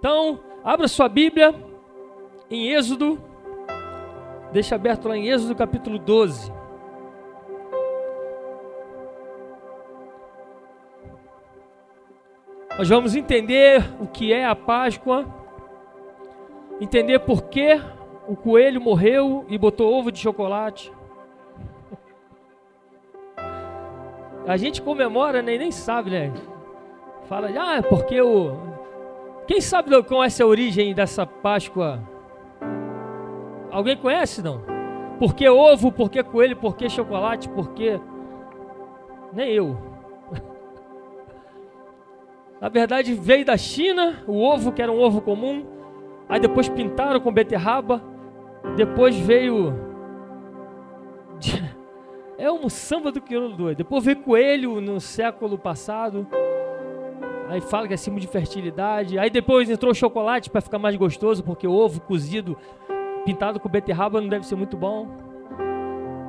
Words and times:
Então, 0.00 0.40
abra 0.64 0.88
sua 0.88 1.10
Bíblia 1.10 1.54
em 2.50 2.70
Êxodo, 2.70 3.20
deixa 4.50 4.74
aberto 4.74 5.06
lá 5.06 5.14
em 5.14 5.28
Êxodo 5.28 5.54
capítulo 5.54 5.98
12. 5.98 6.50
Nós 12.78 12.88
vamos 12.88 13.14
entender 13.14 13.84
o 14.00 14.06
que 14.06 14.32
é 14.32 14.46
a 14.46 14.56
Páscoa, 14.56 15.26
entender 16.80 17.18
por 17.18 17.42
que 17.42 17.78
o 18.26 18.34
coelho 18.34 18.80
morreu 18.80 19.44
e 19.50 19.58
botou 19.58 19.92
ovo 19.92 20.10
de 20.10 20.18
chocolate. 20.18 20.90
A 24.46 24.56
gente 24.56 24.80
comemora, 24.80 25.42
né? 25.42 25.58
nem 25.58 25.70
sabe, 25.70 26.08
né? 26.08 26.32
Fala, 27.28 27.50
ah, 27.54 27.76
é 27.76 27.82
porque 27.82 28.18
o. 28.18 28.69
Quem 29.50 29.60
sabe 29.60 29.90
qual 30.04 30.22
é 30.22 30.28
a 30.28 30.46
origem 30.46 30.94
dessa 30.94 31.26
Páscoa? 31.26 32.00
Alguém 33.68 33.96
conhece, 33.96 34.40
não? 34.40 34.62
Por 35.18 35.34
que 35.34 35.48
ovo, 35.48 35.90
por 35.90 36.08
que 36.08 36.22
coelho, 36.22 36.56
por 36.56 36.76
que 36.76 36.88
chocolate, 36.88 37.48
por 37.48 37.72
que. 37.72 38.00
Nem 39.32 39.50
eu. 39.50 39.76
Na 42.62 42.68
verdade, 42.68 43.12
veio 43.12 43.44
da 43.44 43.56
China, 43.56 44.22
o 44.28 44.40
ovo, 44.40 44.70
que 44.70 44.80
era 44.80 44.92
um 44.92 45.00
ovo 45.00 45.20
comum. 45.20 45.66
Aí 46.28 46.38
depois 46.38 46.68
pintaram 46.68 47.18
com 47.18 47.32
beterraba. 47.32 48.00
Depois 48.76 49.16
veio. 49.16 49.74
É 52.38 52.50
um 52.50 52.70
samba 52.70 53.12
do 53.12 53.20
crioulo 53.20 53.54
doido. 53.54 53.76
Depois 53.76 54.02
veio 54.02 54.22
coelho 54.22 54.80
no 54.80 54.98
século 54.98 55.58
passado. 55.58 56.26
Aí 57.50 57.60
fala 57.60 57.88
que 57.88 57.94
é 57.94 57.96
símbolo 57.96 58.20
de 58.20 58.28
fertilidade. 58.28 59.18
Aí 59.18 59.28
depois 59.28 59.68
entrou 59.68 59.92
chocolate 59.92 60.48
para 60.48 60.60
ficar 60.60 60.78
mais 60.78 60.94
gostoso, 60.94 61.42
porque 61.42 61.66
o 61.66 61.72
ovo 61.72 62.00
cozido, 62.00 62.56
pintado 63.24 63.58
com 63.58 63.68
beterraba, 63.68 64.20
não 64.20 64.28
deve 64.28 64.46
ser 64.46 64.54
muito 64.54 64.76
bom. 64.76 65.08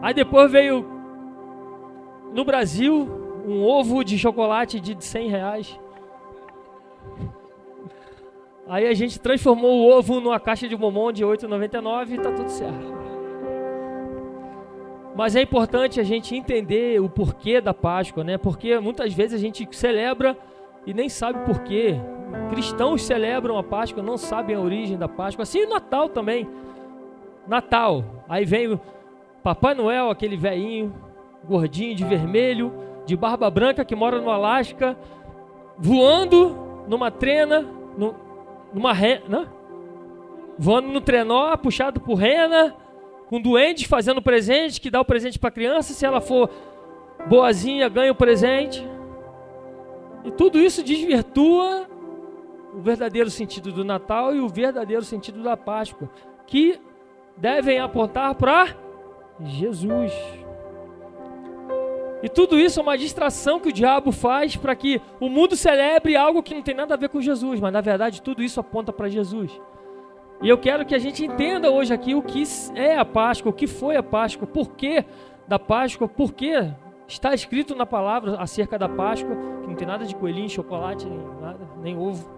Aí 0.02 0.16
depois 0.16 0.52
veio 0.52 0.84
no 2.34 2.44
Brasil 2.44 3.08
um 3.46 3.64
ovo 3.64 4.04
de 4.04 4.18
chocolate 4.18 4.80
de 4.80 4.98
100 5.00 5.30
reais. 5.30 5.80
Aí 8.68 8.88
a 8.88 8.94
gente 8.96 9.20
transformou 9.20 9.80
o 9.80 9.92
ovo 9.92 10.20
numa 10.20 10.40
caixa 10.40 10.68
de 10.68 10.76
bombom 10.76 11.12
de 11.12 11.24
8,99 11.24 12.14
e 12.14 12.18
tá 12.18 12.32
tudo 12.32 12.50
certo. 12.50 13.02
Mas 15.16 15.36
é 15.36 15.42
importante 15.44 16.00
a 16.00 16.04
gente 16.04 16.36
entender 16.36 17.00
o 17.00 17.08
porquê 17.08 17.62
da 17.62 17.76
Páscoa, 17.76 18.24
né? 18.24 18.40
Porque 18.40 18.80
muitas 18.80 19.14
vezes 19.14 19.36
a 19.36 19.38
gente 19.40 19.68
celebra 19.72 20.36
e 20.86 20.94
nem 20.94 21.10
sabe 21.10 21.46
porquê. 21.46 21.96
Cristãos 22.50 23.04
celebram 23.04 23.58
a 23.58 23.64
Páscoa, 23.64 24.02
não 24.02 24.18
sabem 24.18 24.56
a 24.56 24.60
origem 24.60 24.98
da 24.98 25.08
Páscoa. 25.08 25.44
Assim 25.44 25.66
o 25.66 25.70
Natal 25.70 26.10
também. 26.10 26.48
Natal. 27.48 28.04
Aí 28.28 28.46
vem 28.46 28.74
o 28.74 28.80
Papai 29.44 29.74
Noel, 29.74 30.10
aquele 30.10 30.38
velhinho, 30.38 30.94
gordinho 31.44 31.96
de 31.96 32.06
vermelho, 32.06 32.74
de 33.06 33.16
barba 33.16 33.50
branca 33.50 33.84
que 33.84 33.96
mora 33.96 34.22
no 34.22 34.30
Alasca, 34.30 34.98
voando 35.78 36.86
numa 36.88 37.10
trena, 37.10 37.66
no, 37.98 38.16
numa 38.74 38.94
rena, 38.94 39.24
né? 39.28 39.48
voando 40.58 40.90
no 40.90 41.02
trenó, 41.02 41.56
puxado 41.58 42.00
por 42.00 42.16
rena, 42.16 42.76
com 43.28 43.42
doentes 43.42 43.86
fazendo 43.86 44.22
presente, 44.22 44.80
que 44.80 44.92
dá 44.92 45.02
o 45.02 45.06
presente 45.06 45.40
para 45.40 45.50
a 45.50 45.54
criança, 45.54 45.94
se 45.94 46.06
ela 46.06 46.22
for 46.22 46.50
boazinha, 47.28 47.90
ganha 47.90 48.12
o 48.12 48.16
presente. 48.16 48.88
E 50.24 50.32
tudo 50.32 50.60
isso 50.60 50.84
desvirtua 50.84 51.88
o 52.74 52.80
verdadeiro 52.80 53.30
sentido 53.30 53.72
do 53.72 53.84
Natal 53.84 54.36
e 54.36 54.40
o 54.40 54.48
verdadeiro 54.48 55.04
sentido 55.04 55.44
da 55.44 55.58
Páscoa, 55.58 56.10
que 56.48 56.80
devem 57.36 57.80
apontar 57.80 58.36
para 58.36 58.76
Jesus. 59.40 60.14
E 62.24 62.30
tudo 62.30 62.60
isso 62.60 62.80
é 62.80 62.84
uma 62.84 62.98
distração 62.98 63.60
que 63.60 63.70
o 63.70 63.74
diabo 63.74 64.12
faz 64.12 64.56
para 64.56 64.76
que 64.76 65.02
o 65.20 65.28
mundo 65.28 65.56
celebre 65.56 66.16
algo 66.16 66.44
que 66.44 66.54
não 66.54 66.62
tem 66.62 66.76
nada 66.76 66.94
a 66.94 66.98
ver 66.98 67.10
com 67.10 67.20
Jesus, 67.20 67.60
mas 67.60 67.74
na 67.74 67.82
verdade 67.82 68.22
tudo 68.22 68.44
isso 68.44 68.60
aponta 68.60 68.94
para 68.94 69.10
Jesus. 69.10 69.60
E 70.42 70.48
eu 70.48 70.58
quero 70.58 70.86
que 70.86 70.94
a 70.94 71.00
gente 71.00 71.26
entenda 71.26 71.72
hoje 71.72 71.94
aqui 71.94 72.14
o 72.14 72.22
que 72.22 72.44
é 72.76 72.96
a 72.96 73.06
Páscoa, 73.06 73.52
o 73.52 73.54
que 73.54 73.66
foi 73.66 73.96
a 73.96 74.04
Páscoa, 74.04 74.48
por 74.48 74.70
que 74.72 75.04
da 75.48 75.58
Páscoa, 75.58 76.08
por 76.08 76.34
que 76.34 76.54
está 77.12 77.34
escrito 77.34 77.76
na 77.76 77.86
palavra 77.86 78.40
acerca 78.40 78.78
da 78.78 78.88
Páscoa, 78.88 79.36
que 79.62 79.68
não 79.68 79.76
tem 79.76 79.88
nada 79.88 80.06
de 80.06 80.16
coelhinho, 80.16 80.50
chocolate, 80.50 81.06
nem 81.06 81.20
nada, 81.42 81.60
nem 81.82 81.98
ovo. 81.98 82.30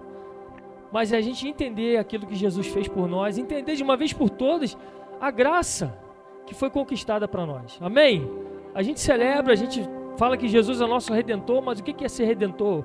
Mas 0.92 1.12
é 1.12 1.18
a 1.18 1.22
gente 1.22 1.48
entender 1.48 1.98
aquilo 1.98 2.26
que 2.26 2.36
Jesus 2.36 2.68
fez 2.68 2.88
por 2.88 3.08
nós, 3.08 3.38
entender 3.38 3.76
de 3.76 3.84
uma 3.84 3.96
vez 3.96 4.14
por 4.14 4.30
todas 4.30 4.78
a 5.20 5.32
graça 5.32 5.98
que 6.46 6.54
foi 6.54 6.70
conquistada 6.70 7.28
para 7.28 7.46
nós. 7.46 7.80
Amém? 7.82 8.30
A 8.76 8.82
gente 8.82 9.00
celebra, 9.00 9.54
a 9.54 9.56
gente 9.56 9.88
fala 10.18 10.38
que 10.38 10.48
Jesus 10.48 10.82
é 10.82 10.88
nosso 10.88 11.14
redentor, 11.14 11.62
mas 11.62 11.80
o 11.80 11.84
que 11.84 12.04
é 12.04 12.10
ser 12.10 12.26
redentor? 12.26 12.84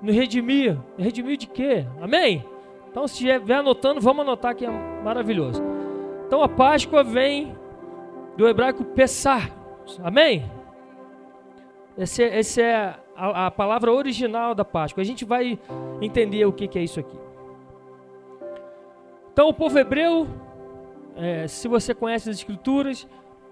No 0.00 0.12
redimir. 0.12 0.78
Redimir 0.96 1.36
de 1.36 1.46
quê? 1.46 1.86
Amém? 2.00 2.44
Então, 2.90 3.06
se 3.06 3.14
estiver 3.14 3.56
anotando, 3.56 4.00
vamos 4.00 4.22
anotar 4.22 4.54
que 4.54 4.64
é 4.64 4.70
maravilhoso. 4.70 5.62
Então, 6.26 6.42
a 6.42 6.48
Páscoa 6.48 7.04
vem 7.04 7.54
do 8.36 8.48
hebraico 8.48 8.84
pesar. 8.84 9.50
Amém? 10.02 10.50
Essa 11.98 12.22
é, 12.22 12.38
esse 12.38 12.60
é 12.60 12.94
a, 13.16 13.46
a, 13.46 13.50
palavra 13.50 13.92
original 13.92 14.54
da 14.54 14.64
Páscoa. 14.64 15.00
A 15.00 15.04
gente 15.04 15.24
vai 15.24 15.58
entender 16.00 16.44
o 16.44 16.52
que, 16.52 16.68
que 16.68 16.78
é 16.78 16.82
isso 16.82 17.00
aqui. 17.00 17.18
Então, 19.32 19.48
o 19.48 19.54
povo 19.54 19.78
hebreu, 19.78 20.26
é, 21.16 21.46
se 21.48 21.68
você 21.68 21.94
conhece 21.94 22.28
as 22.28 22.36
Escrituras, 22.36 23.08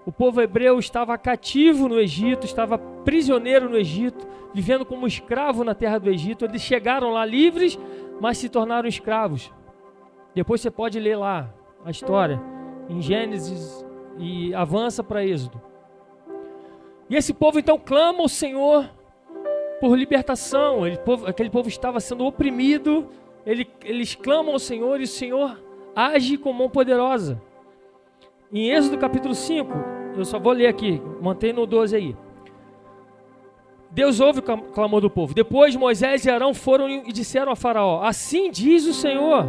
o 0.06 0.12
povo 0.12 0.43
hebreu 0.43 0.78
estava 0.78 1.16
cativo 1.16 1.88
no 1.88 1.99
Egito, 1.99 2.44
estava 2.44 2.77
prisioneiro 2.77 3.69
no 3.71 3.77
Egito, 3.77 4.27
vivendo 4.53 4.84
como 4.84 5.06
escravo 5.06 5.65
na 5.65 5.75
terra 5.75 5.99
do 5.99 6.11
Egito. 6.11 6.44
Eles 6.44 6.61
chegaram 6.61 7.11
lá 7.11 7.25
livres, 7.25 7.78
mas 8.21 8.37
se 8.37 8.50
tornaram 8.50 8.87
escravos. 8.87 9.50
Depois 10.34 10.61
você 10.61 10.71
pode 10.71 11.00
ler 11.00 11.16
lá 11.16 11.53
a 11.84 11.91
história 11.91 12.41
em 12.88 13.00
Gênesis 13.00 13.84
e 14.19 14.55
avança 14.55 15.03
para 15.03 15.25
Êxodo. 15.25 15.74
E 17.09 17.16
esse 17.16 17.34
povo 17.34 17.59
então 17.59 17.78
clama 17.78 18.20
ao 18.20 18.28
Senhor 18.28 18.91
por 19.81 19.97
libertação. 19.97 20.81
povo, 21.04 21.26
aquele 21.26 21.50
povo 21.50 21.69
estava 21.69 22.00
sendo 22.00 22.25
oprimido. 22.25 23.09
Ele, 23.44 23.69
eles 23.84 24.15
clamam 24.15 24.54
ao 24.54 24.59
Senhor 24.59 25.00
e 25.00 25.04
o 25.04 25.09
Senhor 25.09 25.60
age 25.94 26.38
com 26.38 26.53
mão 26.53 26.69
poderosa. 26.70 27.41
Em 28.53 28.70
Êxodo 28.70 28.98
capítulo 28.98 29.34
5, 29.34 29.70
eu 30.16 30.25
só 30.25 30.38
vou 30.38 30.53
ler 30.53 30.69
aqui, 30.69 31.03
mantém 31.20 31.53
no 31.53 31.66
12 31.66 31.97
aí. 31.97 32.16
Deus 33.91 34.19
ouve 34.19 34.41
o 34.41 34.43
clamor 34.43 35.00
do 35.00 35.10
povo. 35.10 35.34
Depois 35.34 35.76
Moisés 35.76 36.25
e 36.25 36.31
Arão 36.31 36.53
foram 36.53 36.88
e 36.88 37.12
disseram 37.12 37.53
a 37.53 37.56
Faraó: 37.56 38.03
Assim 38.03 38.50
diz 38.50 38.87
o 38.87 38.93
Senhor, 38.93 39.47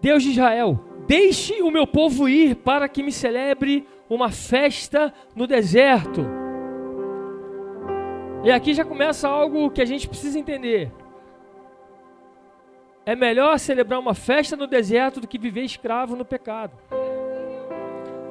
Deus 0.00 0.22
de 0.22 0.30
Israel: 0.30 0.80
Deixe 1.12 1.60
o 1.60 1.70
meu 1.70 1.86
povo 1.86 2.26
ir 2.26 2.54
para 2.56 2.88
que 2.88 3.02
me 3.02 3.12
celebre 3.12 3.86
uma 4.08 4.30
festa 4.30 5.12
no 5.36 5.46
deserto. 5.46 6.24
E 8.42 8.50
aqui 8.50 8.72
já 8.72 8.82
começa 8.82 9.28
algo 9.28 9.70
que 9.70 9.82
a 9.82 9.84
gente 9.84 10.08
precisa 10.08 10.38
entender. 10.38 10.90
É 13.04 13.14
melhor 13.14 13.58
celebrar 13.58 14.00
uma 14.00 14.14
festa 14.14 14.56
no 14.56 14.66
deserto 14.66 15.20
do 15.20 15.28
que 15.28 15.36
viver 15.36 15.64
escravo 15.64 16.16
no 16.16 16.24
pecado. 16.24 16.72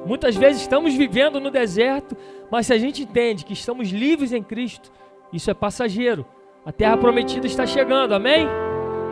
Muitas 0.04 0.34
vezes 0.34 0.62
estamos 0.62 0.92
vivendo 0.92 1.38
no 1.38 1.52
deserto, 1.52 2.16
mas 2.50 2.66
se 2.66 2.72
a 2.72 2.78
gente 2.78 3.04
entende 3.04 3.44
que 3.44 3.52
estamos 3.52 3.90
livres 3.90 4.32
em 4.32 4.42
Cristo, 4.42 4.90
isso 5.32 5.48
é 5.48 5.54
passageiro. 5.54 6.26
A 6.66 6.72
terra 6.72 6.96
prometida 6.96 7.46
está 7.46 7.64
chegando, 7.64 8.12
amém? 8.12 8.48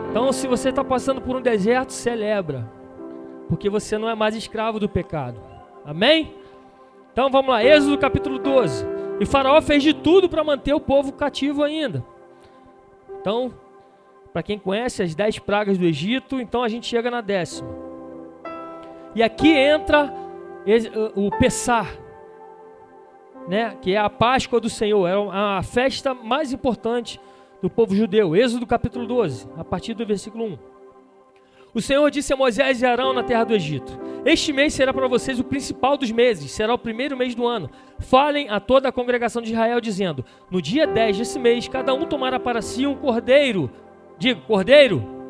Então, 0.09 0.33
se 0.33 0.45
você 0.45 0.71
está 0.71 0.83
passando 0.83 1.21
por 1.21 1.37
um 1.37 1.41
deserto, 1.41 1.93
celebra, 1.93 2.80
porque 3.51 3.69
você 3.69 3.97
não 3.97 4.07
é 4.07 4.15
mais 4.15 4.33
escravo 4.33 4.79
do 4.79 4.87
pecado, 4.87 5.37
amém? 5.83 6.33
Então 7.11 7.29
vamos 7.29 7.51
lá, 7.51 7.61
Êxodo 7.61 7.97
capítulo 7.97 8.39
12. 8.39 8.85
E 9.19 9.25
Faraó 9.25 9.61
fez 9.61 9.83
de 9.83 9.93
tudo 9.93 10.29
para 10.29 10.41
manter 10.41 10.73
o 10.73 10.79
povo 10.79 11.11
cativo 11.11 11.61
ainda. 11.61 12.01
Então, 13.19 13.53
para 14.31 14.41
quem 14.41 14.57
conhece 14.57 15.03
as 15.03 15.13
dez 15.13 15.37
pragas 15.37 15.77
do 15.77 15.83
Egito, 15.83 16.39
então 16.39 16.63
a 16.63 16.69
gente 16.69 16.87
chega 16.87 17.11
na 17.11 17.19
décima. 17.19 17.69
E 19.13 19.21
aqui 19.21 19.49
entra 19.49 20.13
o 21.13 21.29
Pessar, 21.31 21.93
né, 23.49 23.75
que 23.81 23.95
é 23.95 23.97
a 23.97 24.09
Páscoa 24.09 24.61
do 24.61 24.69
Senhor, 24.69 25.09
é 25.09 25.13
a 25.29 25.61
festa 25.61 26.13
mais 26.13 26.53
importante 26.53 27.19
do 27.61 27.69
povo 27.69 27.93
judeu. 27.93 28.33
Êxodo 28.33 28.65
capítulo 28.65 29.05
12, 29.05 29.45
a 29.57 29.65
partir 29.65 29.93
do 29.93 30.05
versículo 30.05 30.45
1. 30.45 30.57
O 31.73 31.81
Senhor 31.81 32.09
disse 32.11 32.33
a 32.33 32.35
Moisés 32.35 32.81
e 32.81 32.85
Arão 32.85 33.13
na 33.13 33.23
terra 33.23 33.45
do 33.45 33.55
Egito: 33.55 33.97
Este 34.25 34.51
mês 34.51 34.73
será 34.73 34.93
para 34.93 35.07
vocês 35.07 35.39
o 35.39 35.43
principal 35.43 35.97
dos 35.97 36.11
meses, 36.11 36.51
será 36.51 36.73
o 36.73 36.77
primeiro 36.77 37.15
mês 37.15 37.33
do 37.33 37.47
ano. 37.47 37.69
Falem 37.99 38.49
a 38.49 38.59
toda 38.59 38.89
a 38.89 38.91
congregação 38.91 39.41
de 39.41 39.51
Israel, 39.51 39.79
dizendo: 39.79 40.25
No 40.49 40.61
dia 40.61 40.85
10 40.85 41.19
desse 41.19 41.39
mês, 41.39 41.69
cada 41.69 41.93
um 41.93 42.05
tomará 42.05 42.39
para 42.39 42.61
si 42.61 42.85
um 42.85 42.95
cordeiro. 42.95 43.71
Digo, 44.17 44.41
cordeiro? 44.41 45.21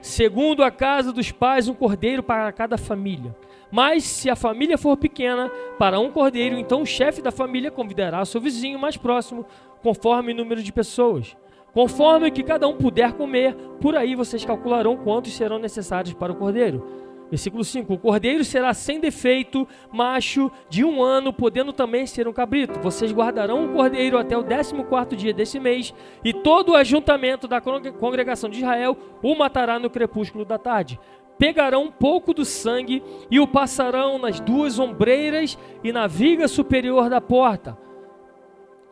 Segundo 0.00 0.62
a 0.62 0.70
casa 0.70 1.12
dos 1.12 1.30
pais, 1.30 1.68
um 1.68 1.74
cordeiro 1.74 2.22
para 2.22 2.50
cada 2.52 2.76
família. 2.76 3.34
Mas 3.70 4.04
se 4.04 4.30
a 4.30 4.36
família 4.36 4.78
for 4.78 4.96
pequena, 4.96 5.50
para 5.78 6.00
um 6.00 6.10
cordeiro, 6.10 6.58
então 6.58 6.82
o 6.82 6.86
chefe 6.86 7.20
da 7.20 7.30
família 7.30 7.70
convidará 7.70 8.24
seu 8.24 8.40
vizinho 8.40 8.78
mais 8.78 8.96
próximo, 8.96 9.44
conforme 9.82 10.32
o 10.32 10.36
número 10.36 10.62
de 10.62 10.72
pessoas. 10.72 11.36
Conforme 11.78 12.26
o 12.26 12.32
que 12.32 12.42
cada 12.42 12.66
um 12.66 12.76
puder 12.76 13.12
comer, 13.12 13.54
por 13.80 13.94
aí 13.94 14.16
vocês 14.16 14.44
calcularão 14.44 14.96
quantos 14.96 15.32
serão 15.32 15.60
necessários 15.60 16.12
para 16.12 16.32
o 16.32 16.34
cordeiro. 16.34 16.84
Versículo 17.30 17.62
5: 17.62 17.94
O 17.94 17.98
cordeiro 17.98 18.42
será 18.42 18.74
sem 18.74 18.98
defeito, 18.98 19.64
macho, 19.92 20.50
de 20.68 20.84
um 20.84 21.00
ano, 21.00 21.32
podendo 21.32 21.72
também 21.72 22.04
ser 22.04 22.26
um 22.26 22.32
cabrito. 22.32 22.80
Vocês 22.80 23.12
guardarão 23.12 23.64
o 23.64 23.74
cordeiro 23.74 24.18
até 24.18 24.36
o 24.36 24.42
décimo 24.42 24.86
quarto 24.86 25.14
dia 25.14 25.32
desse 25.32 25.60
mês, 25.60 25.94
e 26.24 26.32
todo 26.32 26.70
o 26.72 26.74
ajuntamento 26.74 27.46
da 27.46 27.60
congregação 27.60 28.50
de 28.50 28.58
Israel 28.58 28.98
o 29.22 29.36
matará 29.36 29.78
no 29.78 29.88
crepúsculo 29.88 30.44
da 30.44 30.58
tarde. 30.58 30.98
Pegarão 31.38 31.84
um 31.84 31.92
pouco 31.92 32.34
do 32.34 32.44
sangue 32.44 33.04
e 33.30 33.38
o 33.38 33.46
passarão 33.46 34.18
nas 34.18 34.40
duas 34.40 34.80
ombreiras 34.80 35.56
e 35.84 35.92
na 35.92 36.08
viga 36.08 36.48
superior 36.48 37.08
da 37.08 37.20
porta. 37.20 37.78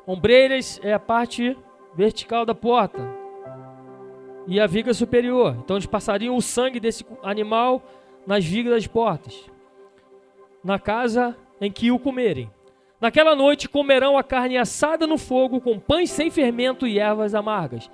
Ombreiras 0.06 0.78
é 0.84 0.92
a 0.92 1.00
parte 1.00 1.56
vertical 1.96 2.44
da 2.44 2.54
porta 2.54 3.00
e 4.46 4.60
a 4.60 4.66
viga 4.66 4.92
superior. 4.92 5.56
Então 5.58 5.76
eles 5.76 5.86
passariam 5.86 6.36
o 6.36 6.42
sangue 6.42 6.78
desse 6.78 7.04
animal 7.22 7.82
nas 8.26 8.44
vigas 8.44 8.74
das 8.74 8.86
portas, 8.86 9.50
na 10.62 10.78
casa 10.78 11.36
em 11.60 11.70
que 11.70 11.90
o 11.90 11.98
comerem. 11.98 12.50
Naquela 13.00 13.34
noite 13.34 13.68
comerão 13.68 14.16
a 14.16 14.22
carne 14.22 14.56
assada 14.56 15.06
no 15.06 15.18
fogo, 15.18 15.60
com 15.60 15.78
pães 15.78 16.10
sem 16.10 16.30
fermento 16.30 16.86
e 16.86 16.98
ervas 16.98 17.34
amargas. 17.34 17.90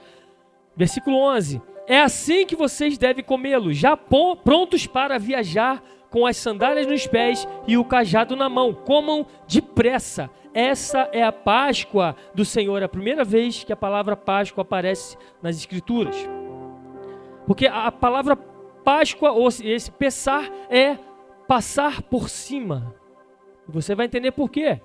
Versículo 0.76 1.16
11: 1.16 1.60
É 1.86 2.00
assim 2.00 2.46
que 2.46 2.56
vocês 2.56 2.96
devem 2.98 3.24
comê-lo, 3.24 3.72
já 3.72 3.96
prontos 3.96 4.86
para 4.86 5.18
viajar, 5.18 5.82
com 6.12 6.26
as 6.26 6.36
sandálias 6.36 6.86
nos 6.86 7.06
pés 7.06 7.48
e 7.66 7.76
o 7.76 7.84
cajado 7.84 8.36
na 8.36 8.48
mão. 8.48 8.72
Comam 8.72 9.26
depressa. 9.48 10.30
Essa 10.54 11.08
é 11.12 11.24
a 11.24 11.32
Páscoa 11.32 12.14
do 12.34 12.44
Senhor, 12.44 12.82
é 12.82 12.84
a 12.84 12.88
primeira 12.88 13.24
vez 13.24 13.64
que 13.64 13.72
a 13.72 13.76
palavra 13.76 14.14
Páscoa 14.14 14.60
aparece 14.60 15.16
nas 15.42 15.56
Escrituras. 15.56 16.14
Porque 17.46 17.66
a 17.66 17.90
palavra 17.90 18.36
Páscoa, 18.84 19.32
ou 19.32 19.48
esse 19.48 19.90
pensar, 19.90 20.50
é 20.68 20.98
passar 21.48 22.02
por 22.02 22.28
cima. 22.28 22.94
Você 23.66 23.94
vai 23.94 24.06
entender 24.06 24.32
por 24.32 24.50
quê. 24.50 24.80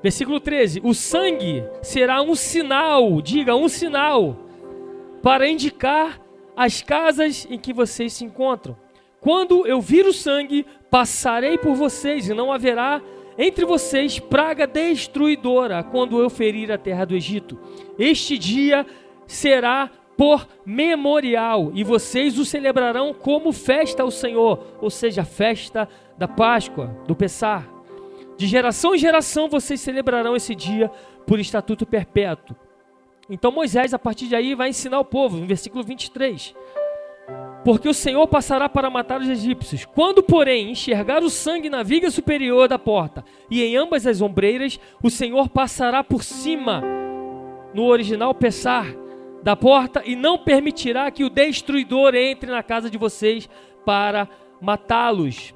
Versículo 0.00 0.38
13: 0.38 0.80
O 0.84 0.94
sangue 0.94 1.64
será 1.82 2.22
um 2.22 2.36
sinal, 2.36 3.20
diga 3.20 3.56
um 3.56 3.68
sinal, 3.68 4.36
para 5.22 5.48
indicar 5.48 6.20
as 6.56 6.80
casas 6.82 7.46
em 7.50 7.58
que 7.58 7.72
vocês 7.72 8.12
se 8.12 8.24
encontram. 8.24 8.83
Quando 9.24 9.66
eu 9.66 9.80
vir 9.80 10.04
o 10.04 10.12
sangue, 10.12 10.66
passarei 10.90 11.56
por 11.56 11.74
vocês, 11.74 12.28
e 12.28 12.34
não 12.34 12.52
haverá 12.52 13.00
entre 13.38 13.64
vocês 13.64 14.18
praga 14.18 14.66
destruidora 14.66 15.82
quando 15.82 16.20
eu 16.20 16.28
ferir 16.28 16.70
a 16.70 16.76
terra 16.76 17.06
do 17.06 17.16
Egito. 17.16 17.58
Este 17.98 18.36
dia 18.36 18.84
será 19.26 19.90
por 20.14 20.46
memorial, 20.66 21.72
e 21.74 21.82
vocês 21.82 22.38
o 22.38 22.44
celebrarão 22.44 23.14
como 23.14 23.50
festa 23.50 24.02
ao 24.02 24.10
Senhor, 24.10 24.62
ou 24.78 24.90
seja, 24.90 25.24
festa 25.24 25.88
da 26.18 26.28
Páscoa, 26.28 26.94
do 27.08 27.16
Pessar. 27.16 27.66
De 28.36 28.46
geração 28.46 28.94
em 28.94 28.98
geração 28.98 29.48
vocês 29.48 29.80
celebrarão 29.80 30.36
esse 30.36 30.54
dia 30.54 30.90
por 31.26 31.40
estatuto 31.40 31.86
perpétuo. 31.86 32.54
Então 33.30 33.50
Moisés, 33.50 33.94
a 33.94 33.98
partir 33.98 34.28
de 34.28 34.36
aí, 34.36 34.54
vai 34.54 34.68
ensinar 34.68 35.00
o 35.00 35.04
povo, 35.04 35.38
no 35.38 35.46
versículo 35.46 35.82
23. 35.82 36.54
Porque 37.64 37.88
o 37.88 37.94
Senhor 37.94 38.26
passará 38.28 38.68
para 38.68 38.90
matar 38.90 39.20
os 39.20 39.28
egípcios. 39.28 39.86
Quando, 39.86 40.22
porém, 40.22 40.70
enxergar 40.70 41.22
o 41.22 41.30
sangue 41.30 41.70
na 41.70 41.82
viga 41.82 42.10
superior 42.10 42.68
da 42.68 42.78
porta 42.78 43.24
e 43.50 43.62
em 43.62 43.74
ambas 43.74 44.06
as 44.06 44.20
ombreiras, 44.20 44.78
o 45.02 45.08
Senhor 45.08 45.48
passará 45.48 46.04
por 46.04 46.22
cima, 46.22 46.82
no 47.72 47.84
original 47.84 48.34
Pessar, 48.34 48.86
da 49.42 49.56
porta 49.56 50.02
e 50.04 50.14
não 50.14 50.38
permitirá 50.38 51.10
que 51.10 51.24
o 51.24 51.30
destruidor 51.30 52.14
entre 52.14 52.50
na 52.50 52.62
casa 52.62 52.90
de 52.90 52.98
vocês 52.98 53.48
para 53.84 54.28
matá-los. 54.60 55.54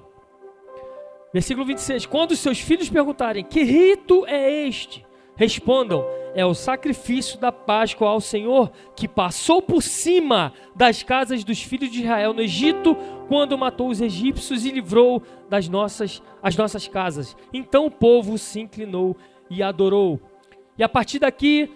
Versículo 1.32 1.66
26: 1.66 2.06
Quando 2.06 2.36
seus 2.36 2.58
filhos 2.58 2.88
perguntarem: 2.88 3.44
Que 3.44 3.62
rito 3.62 4.24
é 4.26 4.66
este? 4.66 5.04
Respondam: 5.36 6.04
É 6.34 6.44
o 6.44 6.54
sacrifício 6.54 7.38
da 7.38 7.50
Páscoa 7.50 8.08
ao 8.08 8.20
Senhor 8.20 8.70
que 8.94 9.08
passou 9.08 9.62
por 9.62 9.82
cima 9.82 10.52
das 10.74 11.02
casas 11.02 11.42
dos 11.42 11.62
filhos 11.62 11.90
de 11.90 12.02
Israel 12.02 12.32
no 12.32 12.42
Egito, 12.42 12.96
quando 13.28 13.58
matou 13.58 13.88
os 13.88 14.00
egípcios 14.00 14.64
e 14.64 14.70
livrou 14.70 15.22
das 15.48 15.68
nossas 15.68 16.22
as 16.42 16.56
nossas 16.56 16.86
casas. 16.86 17.36
Então 17.52 17.86
o 17.86 17.90
povo 17.90 18.38
se 18.38 18.60
inclinou 18.60 19.16
e 19.50 19.62
adorou. 19.62 20.20
E 20.76 20.82
a 20.82 20.88
partir 20.88 21.18
daqui, 21.18 21.72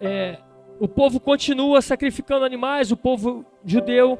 é, 0.00 0.38
o 0.78 0.86
povo 0.86 1.18
continua 1.18 1.80
sacrificando 1.80 2.44
animais, 2.44 2.92
o 2.92 2.96
povo 2.96 3.44
judeu. 3.64 4.18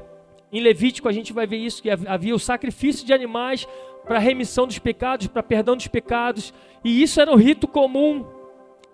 Em 0.51 0.61
Levítico 0.61 1.07
a 1.07 1.11
gente 1.11 1.33
vai 1.33 1.45
ver 1.45 1.57
isso, 1.57 1.81
que 1.81 1.89
havia 1.89 2.33
o 2.33 2.39
sacrifício 2.39 3.05
de 3.05 3.13
animais 3.13 3.67
para 4.05 4.17
remissão 4.19 4.65
dos 4.65 4.79
pecados, 4.79 5.27
para 5.27 5.43
perdão 5.43 5.75
dos 5.75 5.87
pecados. 5.87 6.53
E 6.83 7.01
isso 7.01 7.21
era 7.21 7.31
um 7.31 7.35
rito 7.35 7.67
comum 7.67 8.25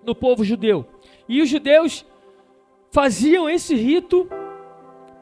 no 0.06 0.16
povo 0.16 0.44
judeu. 0.44 0.86
E 1.28 1.42
os 1.42 1.50
judeus 1.50 2.06
faziam 2.92 3.50
esse 3.50 3.76
rito 3.76 4.30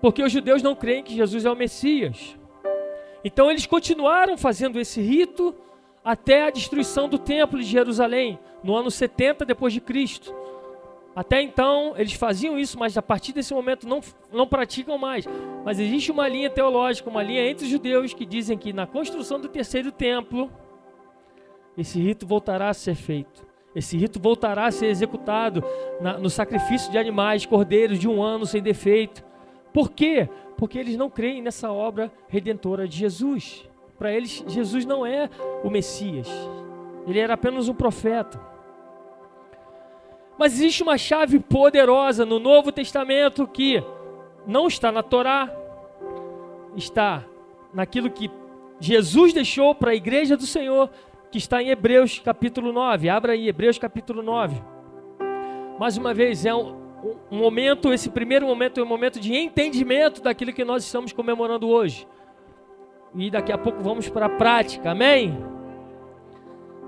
porque 0.01 0.23
os 0.23 0.31
judeus 0.31 0.63
não 0.63 0.75
creem 0.75 1.03
que 1.03 1.15
Jesus 1.15 1.45
é 1.45 1.51
o 1.51 1.55
Messias. 1.55 2.35
Então 3.23 3.51
eles 3.51 3.67
continuaram 3.67 4.35
fazendo 4.37 4.79
esse 4.79 4.99
rito 4.99 5.55
até 6.03 6.47
a 6.47 6.49
destruição 6.49 7.07
do 7.07 7.19
templo 7.19 7.59
de 7.59 7.65
Jerusalém, 7.65 8.39
no 8.63 8.75
ano 8.75 8.89
70 8.89 9.45
depois 9.45 9.71
de 9.71 9.79
Cristo. 9.79 10.33
Até 11.15 11.41
então, 11.41 11.93
eles 11.97 12.13
faziam 12.13 12.57
isso, 12.57 12.79
mas 12.79 12.97
a 12.97 13.01
partir 13.01 13.33
desse 13.33 13.53
momento 13.53 13.87
não, 13.87 13.99
não 14.31 14.47
praticam 14.47 14.97
mais. 14.97 15.25
Mas 15.63 15.77
existe 15.77 16.09
uma 16.09 16.27
linha 16.27 16.49
teológica, 16.49 17.09
uma 17.09 17.21
linha 17.21 17.47
entre 17.47 17.65
os 17.65 17.69
judeus 17.69 18.13
que 18.13 18.25
dizem 18.25 18.57
que 18.57 18.71
na 18.71 18.87
construção 18.87 19.39
do 19.39 19.49
terceiro 19.49 19.91
templo, 19.91 20.49
esse 21.77 21.99
rito 21.99 22.25
voltará 22.25 22.69
a 22.69 22.73
ser 22.73 22.95
feito. 22.95 23.45
Esse 23.75 23.97
rito 23.97 24.19
voltará 24.19 24.65
a 24.65 24.71
ser 24.71 24.87
executado 24.87 25.63
na, 26.01 26.17
no 26.17 26.29
sacrifício 26.29 26.91
de 26.91 26.97
animais, 26.97 27.45
cordeiros 27.45 27.99
de 27.99 28.07
um 28.07 28.21
ano 28.21 28.45
sem 28.45 28.61
defeito. 28.61 29.23
Por 29.73 29.91
quê? 29.91 30.27
Porque 30.57 30.77
eles 30.77 30.97
não 30.97 31.09
creem 31.09 31.41
nessa 31.41 31.71
obra 31.71 32.11
redentora 32.27 32.87
de 32.87 32.97
Jesus. 32.97 33.65
Para 33.97 34.11
eles, 34.11 34.43
Jesus 34.47 34.85
não 34.85 35.05
é 35.05 35.29
o 35.63 35.69
Messias. 35.69 36.27
Ele 37.07 37.19
era 37.19 37.35
apenas 37.35 37.69
um 37.69 37.73
profeta. 37.73 38.39
Mas 40.37 40.53
existe 40.53 40.83
uma 40.83 40.97
chave 40.97 41.39
poderosa 41.39 42.25
no 42.25 42.39
Novo 42.39 42.71
Testamento 42.71 43.47
que 43.47 43.81
não 44.45 44.67
está 44.67 44.91
na 44.91 45.03
Torá, 45.03 45.49
está 46.75 47.23
naquilo 47.73 48.09
que 48.09 48.29
Jesus 48.79 49.33
deixou 49.33 49.75
para 49.75 49.91
a 49.91 49.95
igreja 49.95 50.35
do 50.35 50.45
Senhor, 50.47 50.89
que 51.31 51.37
está 51.37 51.63
em 51.63 51.69
Hebreus 51.69 52.19
capítulo 52.19 52.73
9. 52.73 53.09
Abra 53.09 53.31
aí, 53.31 53.47
Hebreus 53.47 53.77
capítulo 53.77 54.21
9. 54.21 54.61
Mais 55.79 55.97
uma 55.97 56.13
vez, 56.13 56.45
é 56.45 56.53
um, 56.53 56.75
um 57.31 57.37
momento, 57.37 57.93
esse 57.93 58.09
primeiro 58.09 58.45
momento 58.45 58.81
é 58.81 58.83
um 58.83 58.87
momento 58.87 59.19
de 59.19 59.33
entendimento 59.33 60.21
daquilo 60.21 60.51
que 60.51 60.65
nós 60.65 60.83
estamos 60.83 61.13
comemorando 61.13 61.69
hoje. 61.69 62.05
E 63.15 63.31
daqui 63.31 63.51
a 63.51 63.57
pouco 63.57 63.81
vamos 63.81 64.09
para 64.09 64.25
a 64.25 64.29
prática, 64.29 64.91
amém? 64.91 65.37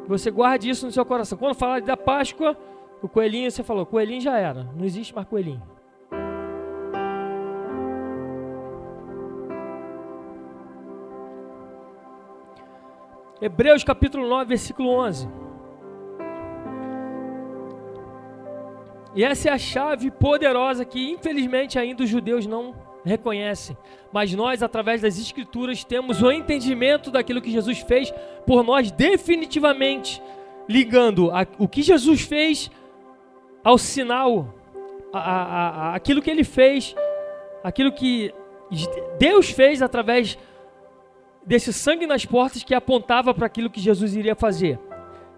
Você 0.07 0.29
guarde 0.29 0.69
isso 0.69 0.85
no 0.85 0.91
seu 0.91 1.05
coração. 1.05 1.37
Quando 1.37 1.55
falar 1.55 1.81
da 1.81 1.95
Páscoa, 1.95 2.57
o 3.01 3.07
coelhinho, 3.07 3.49
você 3.49 3.63
falou, 3.63 3.85
coelhinho 3.85 4.21
já 4.21 4.37
era. 4.37 4.65
Não 4.75 4.83
existe 4.83 5.15
mais 5.15 5.27
coelhinho. 5.27 5.72
Hebreus 13.43 13.83
capítulo 13.83 14.25
9, 14.29 14.45
versículo 14.45 14.87
11. 14.87 15.27
E 19.13 19.21
essa 19.21 19.49
é 19.49 19.51
a 19.51 19.57
chave 19.57 20.09
poderosa 20.09 20.85
que, 20.85 21.11
infelizmente, 21.11 21.77
ainda 21.77 22.05
os 22.05 22.09
judeus 22.09 22.45
não 22.45 22.73
reconhecem. 23.03 23.75
Mas 24.13 24.33
nós, 24.33 24.63
através 24.63 25.01
das 25.01 25.19
Escrituras, 25.19 25.83
temos 25.83 26.21
o 26.21 26.31
entendimento 26.31 27.11
daquilo 27.11 27.41
que 27.41 27.51
Jesus 27.51 27.79
fez 27.79 28.13
por 28.47 28.63
nós, 28.63 28.89
definitivamente 28.91 30.21
ligando 30.69 31.29
a, 31.29 31.45
o 31.59 31.67
que 31.67 31.81
Jesus 31.81 32.21
fez 32.21 32.71
ao 33.61 33.77
sinal, 33.77 34.53
a, 35.11 35.19
a, 35.19 35.69
a, 35.89 35.95
aquilo 35.95 36.21
que 36.21 36.31
ele 36.31 36.45
fez, 36.45 36.95
aquilo 37.61 37.91
que 37.91 38.33
Deus 39.19 39.49
fez 39.49 39.81
através 39.81 40.37
desse 41.45 41.73
sangue 41.73 42.07
nas 42.07 42.25
portas 42.25 42.63
que 42.63 42.73
apontava 42.73 43.33
para 43.33 43.45
aquilo 43.45 43.69
que 43.69 43.79
Jesus 43.79 44.15
iria 44.15 44.35
fazer. 44.35 44.79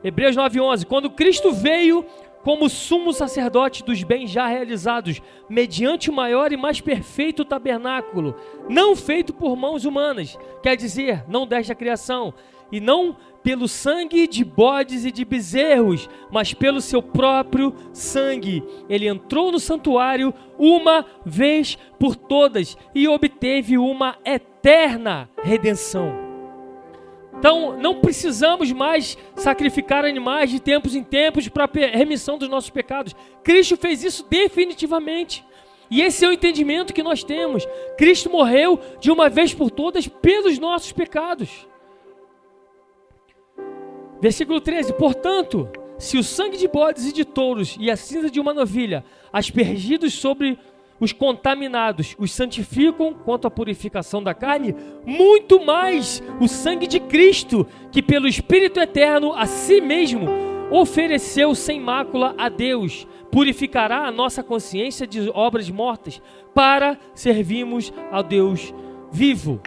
Hebreus 0.03 0.35
9:11, 0.35 0.85
quando 0.85 1.09
Cristo 1.09 1.51
veio 1.51 2.05
como 2.43 2.69
sumo 2.69 3.11
sacerdote 3.11 3.83
dos 3.83 4.03
bens 4.03 4.29
já 4.29 4.45
realizados, 4.45 5.19
mediante 5.49 6.11
o 6.11 6.13
maior 6.13 6.51
e 6.51 6.57
mais 6.57 6.79
perfeito 6.79 7.43
tabernáculo, 7.43 8.35
não 8.69 8.95
feito 8.95 9.33
por 9.33 9.55
mãos 9.55 9.83
humanas, 9.83 10.37
quer 10.61 10.77
dizer, 10.77 11.23
não 11.27 11.47
desta 11.47 11.73
criação, 11.73 12.35
e 12.71 12.79
não 12.79 13.17
pelo 13.41 13.67
sangue 13.67 14.27
de 14.27 14.43
bodes 14.43 15.05
e 15.05 15.11
de 15.11 15.25
bezerros, 15.25 16.07
mas 16.31 16.53
pelo 16.53 16.81
seu 16.81 17.01
próprio 17.01 17.73
sangue. 17.93 18.63
Ele 18.87 19.07
entrou 19.07 19.51
no 19.51 19.59
santuário 19.59 20.33
uma 20.57 21.05
vez 21.25 21.77
por 21.99 22.15
todas 22.15 22.77
e 22.93 23.07
obteve 23.07 23.77
uma 23.77 24.17
eterna 24.23 24.54
redenção. 25.43 26.25
Então, 27.37 27.77
não 27.77 27.99
precisamos 27.99 28.71
mais 28.71 29.17
sacrificar 29.35 30.05
animais 30.05 30.49
de 30.49 30.59
tempos 30.59 30.95
em 30.95 31.03
tempos 31.03 31.47
para 31.47 31.69
remissão 31.93 32.37
dos 32.37 32.49
nossos 32.49 32.69
pecados. 32.69 33.15
Cristo 33.43 33.77
fez 33.77 34.03
isso 34.03 34.25
definitivamente. 34.29 35.45
E 35.91 36.01
esse 36.01 36.25
é 36.25 36.27
o 36.27 36.31
entendimento 36.31 36.93
que 36.93 37.03
nós 37.03 37.23
temos. 37.23 37.67
Cristo 37.97 38.29
morreu 38.29 38.79
de 38.99 39.11
uma 39.11 39.29
vez 39.29 39.53
por 39.53 39.69
todas 39.69 40.07
pelos 40.07 40.57
nossos 40.57 40.91
pecados. 40.91 41.67
Versículo 44.19 44.59
13: 44.59 44.93
Portanto, 44.93 45.69
se 45.99 46.17
o 46.17 46.23
sangue 46.23 46.57
de 46.57 46.67
bodes 46.67 47.05
e 47.05 47.13
de 47.13 47.23
touros 47.23 47.77
e 47.79 47.91
a 47.91 47.95
cinza 47.95 48.29
de 48.29 48.39
uma 48.39 48.53
novilha, 48.53 49.05
aspergidos 49.31 50.13
sobre 50.13 50.57
os 50.99 51.11
contaminados 51.11 52.15
os 52.17 52.31
santificam 52.31 53.13
quanto 53.13 53.47
à 53.47 53.51
purificação 53.51 54.23
da 54.23 54.33
carne, 54.33 54.75
muito 55.05 55.63
mais 55.63 56.23
o 56.39 56.47
sangue 56.47 56.87
de 56.87 56.99
Cristo, 56.99 57.67
que 57.91 58.01
pelo 58.01 58.27
Espírito 58.27 58.79
Eterno 58.79 59.33
a 59.33 59.45
si 59.45 59.81
mesmo 59.81 60.27
ofereceu 60.71 61.53
sem 61.53 61.79
mácula 61.79 62.33
a 62.37 62.49
Deus, 62.49 63.07
purificará 63.31 64.07
a 64.07 64.11
nossa 64.11 64.41
consciência 64.41 65.05
de 65.05 65.29
obras 65.29 65.69
mortas, 65.69 66.21
para 66.53 66.97
servirmos 67.13 67.93
ao 68.09 68.23
Deus 68.23 68.73
vivo. 69.11 69.61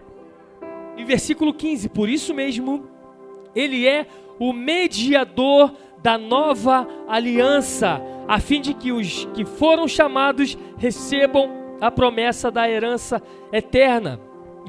E 0.97 1.05
versículo 1.05 1.53
15: 1.53 1.91
Por 1.91 2.09
isso 2.09 2.35
mesmo, 2.35 2.89
Ele 3.55 3.87
é 3.87 4.07
o 4.39 4.53
mediador 4.53 5.75
da 6.03 6.17
nova 6.17 6.87
aliança, 7.07 8.01
a 8.29 8.39
fim 8.39 8.61
de 8.61 8.75
que 8.75 8.93
os 8.93 9.25
que 9.33 9.45
foram 9.45 9.89
chamados 9.89 10.57
recebam 10.77 11.51
a 11.81 11.91
promessa 11.91 12.51
da 12.51 12.69
herança 12.69 13.23
eterna, 13.51 14.21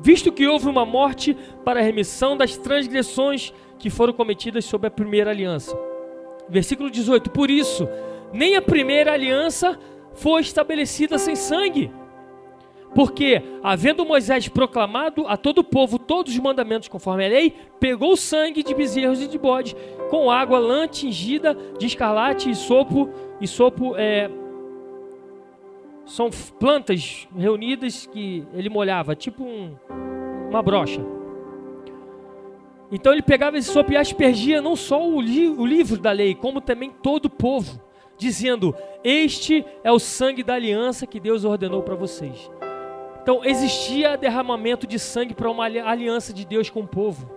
visto 0.01 0.31
que 0.31 0.47
houve 0.47 0.69
uma 0.69 0.85
morte 0.85 1.35
para 1.65 1.81
a 1.81 1.83
remissão 1.83 2.37
das 2.37 2.55
transgressões 2.55 3.53
que 3.77 3.89
foram 3.89 4.13
cometidas 4.13 4.63
sob 4.63 4.87
a 4.87 4.91
primeira 4.91 5.29
aliança. 5.29 5.77
Versículo 6.47 6.89
18: 6.89 7.29
Por 7.31 7.51
isso, 7.51 7.87
nem 8.31 8.55
a 8.55 8.61
primeira 8.61 9.11
aliança 9.11 9.77
foi 10.13 10.41
estabelecida 10.41 11.17
sem 11.17 11.35
sangue. 11.35 11.91
Porque, 12.93 13.41
havendo 13.61 14.05
Moisés 14.05 14.47
proclamado 14.47 15.27
a 15.27 15.37
todo 15.37 15.59
o 15.59 15.63
povo 15.63 15.99
todos 15.99 16.33
os 16.33 16.39
mandamentos 16.39 16.87
conforme 16.87 17.25
a 17.25 17.29
lei, 17.29 17.53
pegou 17.79 18.13
o 18.13 18.17
sangue 18.17 18.63
de 18.63 18.73
bezerros 18.73 19.21
e 19.21 19.27
de 19.27 19.37
bode 19.37 19.75
com 20.09 20.31
água 20.31 20.57
lã 20.57 20.87
tingida 20.87 21.55
de 21.77 21.85
escarlate 21.85 22.49
e 22.49 22.55
sopo, 22.55 23.09
e 23.39 23.47
sopo 23.47 23.95
é, 23.95 24.29
são 26.05 26.29
plantas 26.59 27.27
reunidas 27.35 28.07
que 28.07 28.43
ele 28.53 28.69
molhava, 28.69 29.15
tipo 29.15 29.43
um, 29.43 29.75
uma 30.49 30.61
brocha. 30.61 31.05
Então 32.91 33.13
ele 33.13 33.21
pegava 33.21 33.57
esse 33.57 33.71
sopo 33.71 33.91
e 33.91 33.97
aspergia 33.97 34.61
não 34.61 34.75
só 34.75 35.07
o, 35.07 35.21
li, 35.21 35.47
o 35.47 35.63
livro 35.63 35.99
da 35.99 36.11
lei, 36.11 36.33
como 36.33 36.59
também 36.59 36.89
todo 37.03 37.25
o 37.25 37.29
povo, 37.29 37.79
dizendo: 38.17 38.75
Este 39.03 39.63
é 39.83 39.91
o 39.91 39.99
sangue 39.99 40.41
da 40.41 40.55
aliança 40.55 41.05
que 41.05 41.19
Deus 41.19 41.45
ordenou 41.45 41.83
para 41.83 41.93
vocês. 41.93 42.49
Então 43.29 43.45
existia 43.45 44.17
derramamento 44.17 44.87
de 44.87 44.97
sangue 44.97 45.35
para 45.35 45.51
uma 45.51 45.63
aliança 45.63 46.33
de 46.33 46.43
Deus 46.43 46.67
com 46.67 46.79
o 46.79 46.87
povo. 46.87 47.29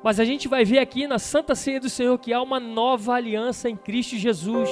Mas 0.00 0.20
a 0.20 0.24
gente 0.24 0.46
vai 0.46 0.64
ver 0.64 0.78
aqui 0.78 1.08
na 1.08 1.18
Santa 1.18 1.56
Ceia 1.56 1.80
do 1.80 1.90
Senhor 1.90 2.16
que 2.16 2.32
há 2.32 2.40
uma 2.40 2.60
nova 2.60 3.14
aliança 3.14 3.68
em 3.68 3.74
Cristo 3.74 4.14
Jesus. 4.14 4.70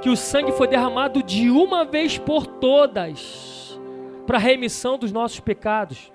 Que 0.00 0.08
o 0.08 0.16
sangue 0.16 0.50
foi 0.52 0.66
derramado 0.66 1.22
de 1.22 1.50
uma 1.50 1.84
vez 1.84 2.16
por 2.16 2.46
todas 2.46 3.78
para 4.26 4.38
a 4.38 4.40
remissão 4.40 4.96
dos 4.96 5.12
nossos 5.12 5.40
pecados. 5.40 6.10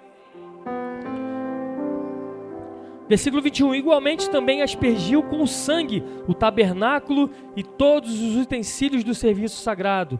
Versículo 3.07 3.43
21: 3.43 3.75
Igualmente 3.75 4.27
também 4.31 4.63
aspergiu 4.63 5.21
com 5.21 5.45
sangue 5.45 6.03
o 6.27 6.33
tabernáculo 6.33 7.29
e 7.55 7.61
todos 7.61 8.19
os 8.23 8.37
utensílios 8.37 9.03
do 9.03 9.13
serviço 9.13 9.61
sagrado. 9.61 10.19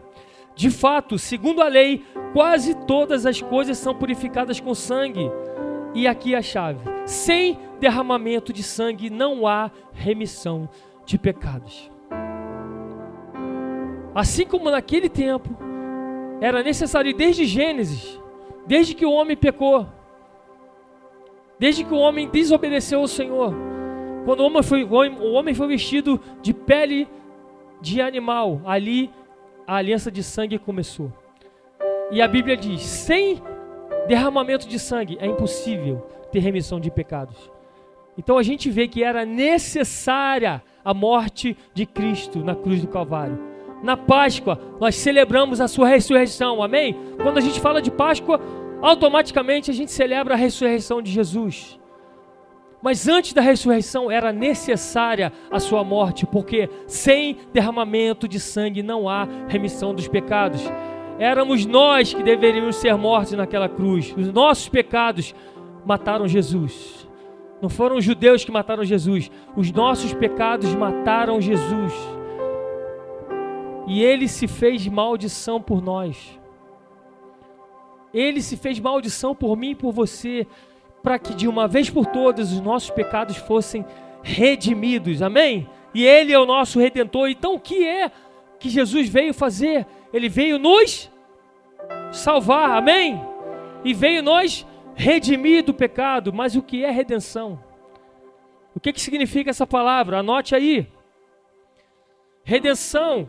De 0.54 0.70
fato, 0.70 1.18
segundo 1.18 1.62
a 1.62 1.68
lei, 1.68 2.04
quase 2.32 2.74
todas 2.86 3.24
as 3.26 3.40
coisas 3.40 3.78
são 3.78 3.94
purificadas 3.94 4.60
com 4.60 4.74
sangue. 4.74 5.30
E 5.94 6.06
aqui 6.06 6.34
a 6.34 6.42
chave: 6.42 6.80
sem 7.06 7.58
derramamento 7.80 8.52
de 8.52 8.62
sangue 8.62 9.10
não 9.10 9.46
há 9.46 9.70
remissão 9.92 10.68
de 11.04 11.18
pecados. 11.18 11.90
Assim 14.14 14.46
como 14.46 14.70
naquele 14.70 15.08
tempo 15.08 15.48
era 16.40 16.62
necessário 16.62 17.14
desde 17.14 17.46
Gênesis, 17.46 18.20
desde 18.66 18.94
que 18.94 19.06
o 19.06 19.12
homem 19.12 19.36
pecou, 19.36 19.86
desde 21.58 21.84
que 21.84 21.94
o 21.94 21.98
homem 21.98 22.28
desobedeceu 22.28 23.00
ao 23.00 23.08
Senhor, 23.08 23.54
quando 24.24 24.40
o 24.40 24.46
homem 24.46 24.62
foi, 24.62 24.84
o 24.84 25.32
homem 25.32 25.54
foi 25.54 25.66
vestido 25.66 26.20
de 26.40 26.52
pele 26.52 27.08
de 27.80 28.00
animal, 28.00 28.60
ali 28.64 29.10
a 29.66 29.76
aliança 29.76 30.10
de 30.10 30.22
sangue 30.22 30.58
começou. 30.58 31.12
E 32.10 32.20
a 32.20 32.28
Bíblia 32.28 32.56
diz: 32.56 32.82
sem 32.82 33.42
derramamento 34.06 34.68
de 34.68 34.78
sangue 34.78 35.16
é 35.20 35.26
impossível 35.26 36.06
ter 36.30 36.40
remissão 36.40 36.80
de 36.80 36.90
pecados. 36.90 37.50
Então 38.16 38.36
a 38.36 38.42
gente 38.42 38.70
vê 38.70 38.86
que 38.86 39.02
era 39.02 39.24
necessária 39.24 40.62
a 40.84 40.92
morte 40.92 41.56
de 41.72 41.86
Cristo 41.86 42.44
na 42.44 42.54
cruz 42.54 42.80
do 42.80 42.88
Calvário. 42.88 43.38
Na 43.82 43.96
Páscoa, 43.96 44.60
nós 44.80 44.94
celebramos 44.94 45.60
a 45.60 45.66
sua 45.66 45.88
ressurreição, 45.88 46.62
amém? 46.62 46.96
Quando 47.20 47.38
a 47.38 47.40
gente 47.40 47.60
fala 47.60 47.82
de 47.82 47.90
Páscoa, 47.90 48.40
automaticamente 48.80 49.70
a 49.70 49.74
gente 49.74 49.90
celebra 49.90 50.34
a 50.34 50.36
ressurreição 50.36 51.02
de 51.02 51.10
Jesus. 51.10 51.78
Mas 52.82 53.06
antes 53.06 53.32
da 53.32 53.40
ressurreição 53.40 54.10
era 54.10 54.32
necessária 54.32 55.32
a 55.50 55.60
sua 55.60 55.84
morte, 55.84 56.26
porque 56.26 56.68
sem 56.88 57.38
derramamento 57.52 58.26
de 58.26 58.40
sangue 58.40 58.82
não 58.82 59.08
há 59.08 59.28
remissão 59.46 59.94
dos 59.94 60.08
pecados. 60.08 60.60
Éramos 61.16 61.64
nós 61.64 62.12
que 62.12 62.22
deveríamos 62.22 62.76
ser 62.76 62.96
mortos 62.96 63.34
naquela 63.34 63.68
cruz. 63.68 64.12
Os 64.18 64.32
nossos 64.32 64.68
pecados 64.68 65.32
mataram 65.86 66.26
Jesus. 66.26 67.08
Não 67.60 67.68
foram 67.68 67.98
os 67.98 68.04
judeus 68.04 68.44
que 68.44 68.50
mataram 68.50 68.84
Jesus. 68.84 69.30
Os 69.56 69.70
nossos 69.70 70.12
pecados 70.12 70.74
mataram 70.74 71.40
Jesus. 71.40 71.92
E 73.86 74.02
ele 74.02 74.26
se 74.26 74.48
fez 74.48 74.84
maldição 74.88 75.62
por 75.62 75.80
nós. 75.80 76.40
Ele 78.12 78.42
se 78.42 78.56
fez 78.56 78.80
maldição 78.80 79.34
por 79.34 79.56
mim 79.56 79.70
e 79.70 79.74
por 79.76 79.92
você 79.92 80.46
para 81.02 81.18
que 81.18 81.34
de 81.34 81.48
uma 81.48 81.66
vez 81.66 81.90
por 81.90 82.06
todas 82.06 82.52
os 82.52 82.60
nossos 82.60 82.90
pecados 82.90 83.36
fossem 83.36 83.84
redimidos. 84.22 85.20
Amém? 85.20 85.68
E 85.94 86.04
Ele 86.04 86.32
é 86.32 86.38
o 86.38 86.46
nosso 86.46 86.78
redentor. 86.78 87.28
Então, 87.28 87.54
o 87.54 87.60
que 87.60 87.86
é 87.86 88.10
que 88.58 88.68
Jesus 88.68 89.08
veio 89.08 89.34
fazer? 89.34 89.86
Ele 90.12 90.28
veio 90.28 90.58
nos 90.58 91.10
salvar. 92.12 92.70
Amém? 92.70 93.20
E 93.84 93.92
veio 93.92 94.22
nós 94.22 94.66
redimir 94.94 95.64
do 95.64 95.74
pecado. 95.74 96.32
Mas 96.32 96.54
o 96.54 96.62
que 96.62 96.84
é 96.84 96.90
redenção? 96.90 97.58
O 98.74 98.80
que, 98.80 98.92
que 98.92 99.00
significa 99.00 99.50
essa 99.50 99.66
palavra? 99.66 100.20
Anote 100.20 100.54
aí. 100.54 100.86
Redenção. 102.44 103.28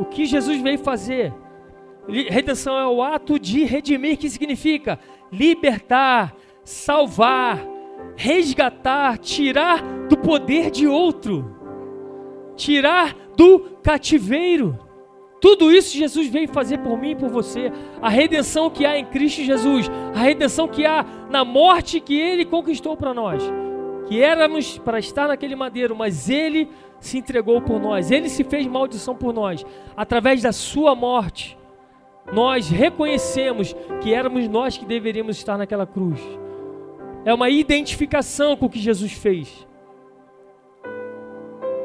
O 0.00 0.04
que 0.04 0.26
Jesus 0.26 0.60
veio 0.60 0.78
fazer? 0.78 1.32
Redenção 2.06 2.78
é 2.78 2.86
o 2.86 3.02
ato 3.02 3.38
de 3.38 3.64
redimir, 3.64 4.18
que 4.18 4.28
significa 4.28 4.98
libertar, 5.32 6.34
salvar, 6.64 7.64
resgatar, 8.16 9.18
tirar 9.18 9.82
do 10.08 10.16
poder 10.16 10.70
de 10.70 10.86
outro, 10.86 11.54
tirar 12.56 13.14
do 13.36 13.60
cativeiro. 13.82 14.78
Tudo 15.40 15.70
isso 15.70 15.96
Jesus 15.96 16.28
veio 16.28 16.48
fazer 16.48 16.78
por 16.78 16.98
mim 16.98 17.10
e 17.10 17.16
por 17.16 17.28
você. 17.28 17.70
A 18.00 18.08
redenção 18.08 18.70
que 18.70 18.86
há 18.86 18.98
em 18.98 19.04
Cristo 19.04 19.42
Jesus, 19.42 19.90
a 20.14 20.20
redenção 20.20 20.66
que 20.66 20.86
há 20.86 21.04
na 21.28 21.44
morte 21.44 22.00
que 22.00 22.18
ele 22.18 22.46
conquistou 22.46 22.96
para 22.96 23.12
nós. 23.12 23.42
Que 24.06 24.22
éramos 24.22 24.78
para 24.78 24.98
estar 24.98 25.28
naquele 25.28 25.54
madeiro, 25.54 25.94
mas 25.94 26.30
ele 26.30 26.68
se 26.98 27.18
entregou 27.18 27.60
por 27.60 27.78
nós, 27.78 28.10
ele 28.10 28.30
se 28.30 28.42
fez 28.44 28.66
maldição 28.66 29.14
por 29.14 29.34
nós, 29.34 29.64
através 29.94 30.40
da 30.40 30.52
sua 30.52 30.94
morte. 30.94 31.58
Nós 32.32 32.70
reconhecemos 32.70 33.76
que 34.00 34.14
éramos 34.14 34.48
nós 34.48 34.78
que 34.78 34.86
deveríamos 34.86 35.36
estar 35.36 35.58
naquela 35.58 35.86
cruz. 35.86 36.20
É 37.24 37.32
uma 37.32 37.48
identificação 37.48 38.56
com 38.56 38.66
o 38.66 38.70
que 38.70 38.78
Jesus 38.78 39.12
fez. 39.12 39.66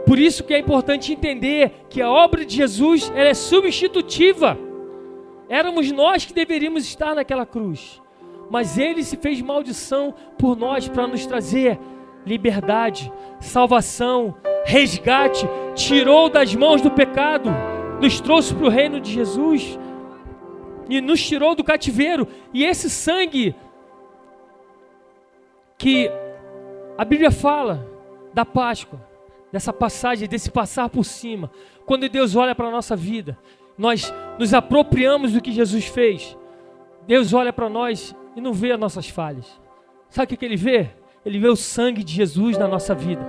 Por 0.06 0.18
isso 0.18 0.44
que 0.44 0.54
é 0.54 0.60
importante 0.60 1.14
entender 1.14 1.86
que 1.90 2.02
a 2.02 2.10
obra 2.10 2.44
de 2.44 2.56
Jesus 2.56 3.12
é 3.16 3.34
substitutiva. 3.34 4.58
Éramos 5.48 5.92
nós 5.92 6.26
que 6.26 6.34
deveríamos 6.34 6.84
estar 6.84 7.14
naquela 7.16 7.46
cruz, 7.46 8.02
mas 8.50 8.78
ele 8.78 9.04
se 9.04 9.18
fez 9.18 9.42
maldição 9.42 10.14
por 10.38 10.58
nós 10.58 10.88
para 10.88 11.08
nos 11.08 11.26
trazer 11.26 11.80
liberdade, 12.26 13.12
salvação, 13.40 14.36
resgate, 14.66 15.48
tirou 15.76 16.30
das 16.30 16.54
mãos 16.54 16.82
do 16.82 16.92
pecado, 16.92 17.50
nos 18.02 18.20
trouxe 18.20 18.54
para 18.54 18.66
o 18.66 18.70
reino 18.70 19.00
de 19.00 19.12
Jesus 19.12 19.80
e 20.90 21.00
nos 21.02 21.24
tirou 21.24 21.56
do 21.56 21.64
cativeiro. 21.64 22.28
E 22.54 22.64
esse 22.64 22.90
sangue 22.90 23.56
que 25.80 26.12
a 26.98 27.06
Bíblia 27.06 27.32
fala 27.32 27.88
da 28.34 28.44
Páscoa, 28.44 29.00
dessa 29.52 29.72
passagem, 29.72 30.28
desse 30.28 30.52
passar 30.52 30.90
por 30.90 31.06
cima, 31.06 31.50
quando 31.86 32.08
Deus 32.10 32.36
olha 32.36 32.54
para 32.54 32.68
a 32.68 32.72
nossa 32.72 32.96
vida, 32.96 33.38
nós 33.78 34.14
nos 34.38 34.54
apropriamos 34.54 35.32
do 35.32 35.42
que 35.42 35.54
Jesus 35.54 35.86
fez. 35.86 36.38
Deus 37.08 37.34
olha 37.34 37.54
para 37.54 37.70
nós 37.70 38.14
e 38.36 38.42
não 38.42 38.54
vê 38.54 38.74
as 38.74 38.80
nossas 38.80 39.08
falhas. 39.08 39.60
Sabe 40.10 40.34
o 40.34 40.38
que, 40.38 40.46
ele 40.46 40.58
vê? 40.58 40.90
Ele 41.26 41.40
vê 41.40 41.48
o 41.48 41.56
sangue 41.56 42.04
de 42.04 42.14
Jesus 42.14 42.58
na 42.58 42.68
nossa 42.68 42.94
vida. 42.94 43.26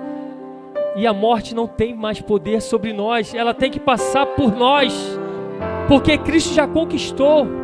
E 0.96 1.06
a 1.06 1.12
morte 1.12 1.54
não 1.54 1.68
tem 1.68 1.94
mais 1.94 2.20
poder 2.20 2.60
sobre 2.60 2.92
nós, 2.92 3.32
ela 3.32 3.54
tem 3.54 3.70
que 3.70 3.78
passar 3.78 4.26
por 4.26 4.52
nós, 4.52 4.92
porque 5.86 6.18
Cristo 6.18 6.52
já 6.52 6.66
conquistou. 6.66 7.59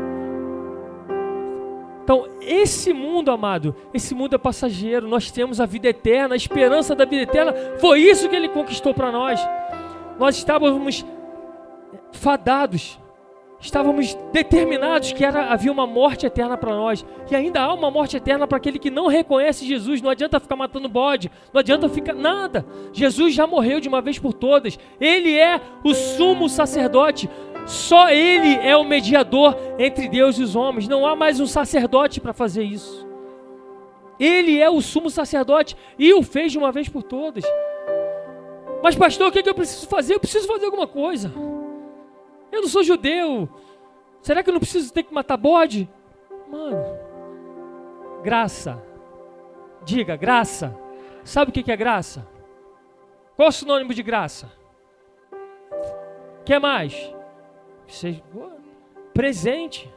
Então, 2.06 2.28
esse 2.40 2.92
mundo, 2.92 3.32
amado, 3.32 3.74
esse 3.92 4.14
mundo 4.14 4.36
é 4.36 4.38
passageiro. 4.38 5.08
Nós 5.08 5.32
temos 5.32 5.60
a 5.60 5.66
vida 5.66 5.88
eterna, 5.88 6.34
a 6.34 6.36
esperança 6.36 6.94
da 6.94 7.04
vida 7.04 7.22
eterna. 7.22 7.52
Foi 7.80 7.98
isso 7.98 8.28
que 8.28 8.36
ele 8.36 8.48
conquistou 8.48 8.94
para 8.94 9.10
nós. 9.10 9.40
Nós 10.16 10.36
estávamos 10.36 11.04
fadados, 12.12 12.96
estávamos 13.58 14.16
determinados 14.32 15.10
que 15.10 15.24
era, 15.24 15.46
havia 15.52 15.72
uma 15.72 15.84
morte 15.84 16.24
eterna 16.24 16.56
para 16.56 16.76
nós. 16.76 17.04
E 17.28 17.34
ainda 17.34 17.60
há 17.60 17.74
uma 17.74 17.90
morte 17.90 18.16
eterna 18.16 18.46
para 18.46 18.58
aquele 18.58 18.78
que 18.78 18.88
não 18.88 19.08
reconhece 19.08 19.66
Jesus. 19.66 20.00
Não 20.00 20.10
adianta 20.10 20.38
ficar 20.38 20.54
matando 20.54 20.88
bode, 20.88 21.28
não 21.52 21.58
adianta 21.58 21.88
ficar 21.88 22.14
nada. 22.14 22.64
Jesus 22.92 23.34
já 23.34 23.48
morreu 23.48 23.80
de 23.80 23.88
uma 23.88 24.00
vez 24.00 24.16
por 24.16 24.32
todas. 24.32 24.78
Ele 25.00 25.36
é 25.36 25.60
o 25.82 25.92
sumo 25.92 26.48
sacerdote. 26.48 27.28
Só 27.66 28.08
Ele 28.10 28.54
é 28.64 28.76
o 28.76 28.84
mediador 28.84 29.56
entre 29.78 30.08
Deus 30.08 30.38
e 30.38 30.42
os 30.42 30.54
homens. 30.54 30.86
Não 30.86 31.04
há 31.04 31.16
mais 31.16 31.40
um 31.40 31.46
sacerdote 31.46 32.20
para 32.20 32.32
fazer 32.32 32.62
isso. 32.62 33.06
Ele 34.18 34.58
é 34.58 34.70
o 34.70 34.80
sumo 34.80 35.10
sacerdote 35.10 35.76
e 35.98 36.14
o 36.14 36.22
fez 36.22 36.52
de 36.52 36.58
uma 36.58 36.70
vez 36.72 36.88
por 36.88 37.02
todas. 37.02 37.44
Mas, 38.82 38.94
pastor, 38.94 39.28
o 39.28 39.32
que, 39.32 39.40
é 39.40 39.42
que 39.42 39.48
eu 39.48 39.54
preciso 39.54 39.88
fazer? 39.88 40.14
Eu 40.14 40.20
preciso 40.20 40.46
fazer 40.46 40.66
alguma 40.66 40.86
coisa. 40.86 41.32
Eu 42.52 42.62
não 42.62 42.68
sou 42.68 42.84
judeu. 42.84 43.48
Será 44.22 44.42
que 44.42 44.48
eu 44.48 44.52
não 44.52 44.60
preciso 44.60 44.92
ter 44.92 45.02
que 45.02 45.12
matar 45.12 45.36
bode? 45.36 45.88
Mano, 46.48 46.98
graça. 48.22 48.82
Diga, 49.84 50.16
graça. 50.16 50.76
Sabe 51.24 51.50
o 51.50 51.52
que 51.52 51.70
é 51.70 51.76
graça? 51.76 52.26
Qual 53.34 53.46
é 53.46 53.48
o 53.48 53.52
sinônimo 53.52 53.92
de 53.92 54.02
graça? 54.02 54.50
Quer 56.44 56.60
mais? 56.60 57.15
Seja, 57.88 58.22
presente. 59.14 59.90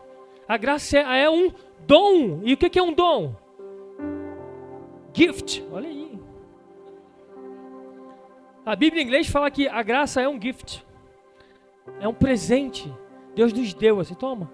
A 0.47 0.57
graça 0.57 0.97
é, 0.97 1.23
é 1.23 1.29
um 1.29 1.51
dom. 1.85 2.41
E 2.43 2.53
o 2.53 2.57
que 2.57 2.79
é 2.79 2.83
um 2.83 2.93
dom? 2.93 3.35
Gift. 5.13 5.63
Olha 5.71 5.89
aí. 5.89 6.19
A 8.65 8.75
Bíblia 8.75 9.01
em 9.01 9.05
inglês 9.05 9.27
fala 9.27 9.49
que 9.49 9.67
a 9.67 9.81
graça 9.81 10.21
é 10.21 10.29
um 10.29 10.39
gift. 10.39 10.85
É 11.99 12.07
um 12.07 12.13
presente. 12.13 12.91
Deus 13.35 13.51
nos 13.51 13.73
deu 13.73 13.99
assim, 13.99 14.13
toma. 14.13 14.51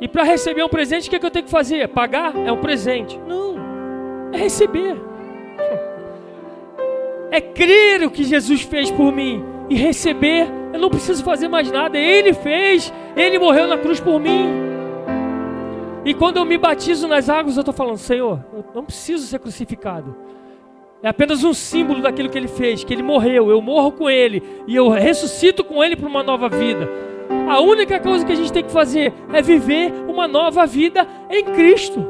E 0.00 0.06
para 0.06 0.22
receber 0.22 0.62
um 0.62 0.68
presente, 0.68 1.08
o 1.08 1.10
que, 1.10 1.16
é 1.16 1.18
que 1.18 1.26
eu 1.26 1.30
tenho 1.30 1.44
que 1.44 1.50
fazer? 1.50 1.88
Pagar? 1.88 2.36
É 2.36 2.52
um 2.52 2.60
presente. 2.60 3.18
Não. 3.18 3.56
É 4.32 4.36
receber. 4.36 4.96
É 7.30 7.40
crer 7.40 8.04
o 8.04 8.10
que 8.10 8.22
Jesus 8.22 8.62
fez 8.62 8.90
por 8.90 9.12
mim 9.12 9.44
e 9.68 9.74
receber 9.74 10.48
eu 10.72 10.78
não 10.78 10.90
preciso 10.90 11.22
fazer 11.24 11.48
mais 11.48 11.70
nada. 11.70 11.98
Ele 11.98 12.32
fez. 12.32 12.92
Ele 13.16 13.38
morreu 13.38 13.66
na 13.66 13.78
cruz 13.78 14.00
por 14.00 14.20
mim. 14.20 14.68
E 16.04 16.14
quando 16.14 16.38
eu 16.38 16.44
me 16.44 16.56
batizo 16.56 17.06
nas 17.06 17.28
águas, 17.28 17.56
eu 17.56 17.60
estou 17.60 17.74
falando, 17.74 17.98
Senhor, 17.98 18.44
eu 18.52 18.64
não 18.74 18.84
preciso 18.84 19.26
ser 19.26 19.38
crucificado. 19.38 20.16
É 21.02 21.08
apenas 21.08 21.44
um 21.44 21.52
símbolo 21.52 22.00
daquilo 22.00 22.28
que 22.28 22.38
ele 22.38 22.48
fez, 22.48 22.82
que 22.82 22.92
ele 22.92 23.02
morreu, 23.02 23.50
eu 23.50 23.60
morro 23.62 23.92
com 23.92 24.10
ele 24.10 24.42
e 24.66 24.74
eu 24.74 24.88
ressuscito 24.88 25.62
com 25.62 25.82
ele 25.84 25.94
para 25.94 26.08
uma 26.08 26.22
nova 26.22 26.48
vida. 26.48 26.88
A 27.48 27.60
única 27.60 28.00
coisa 28.00 28.24
que 28.24 28.32
a 28.32 28.34
gente 28.34 28.52
tem 28.52 28.64
que 28.64 28.72
fazer 28.72 29.12
é 29.32 29.40
viver 29.40 29.92
uma 30.08 30.26
nova 30.26 30.66
vida 30.66 31.06
em 31.30 31.44
Cristo. 31.44 32.04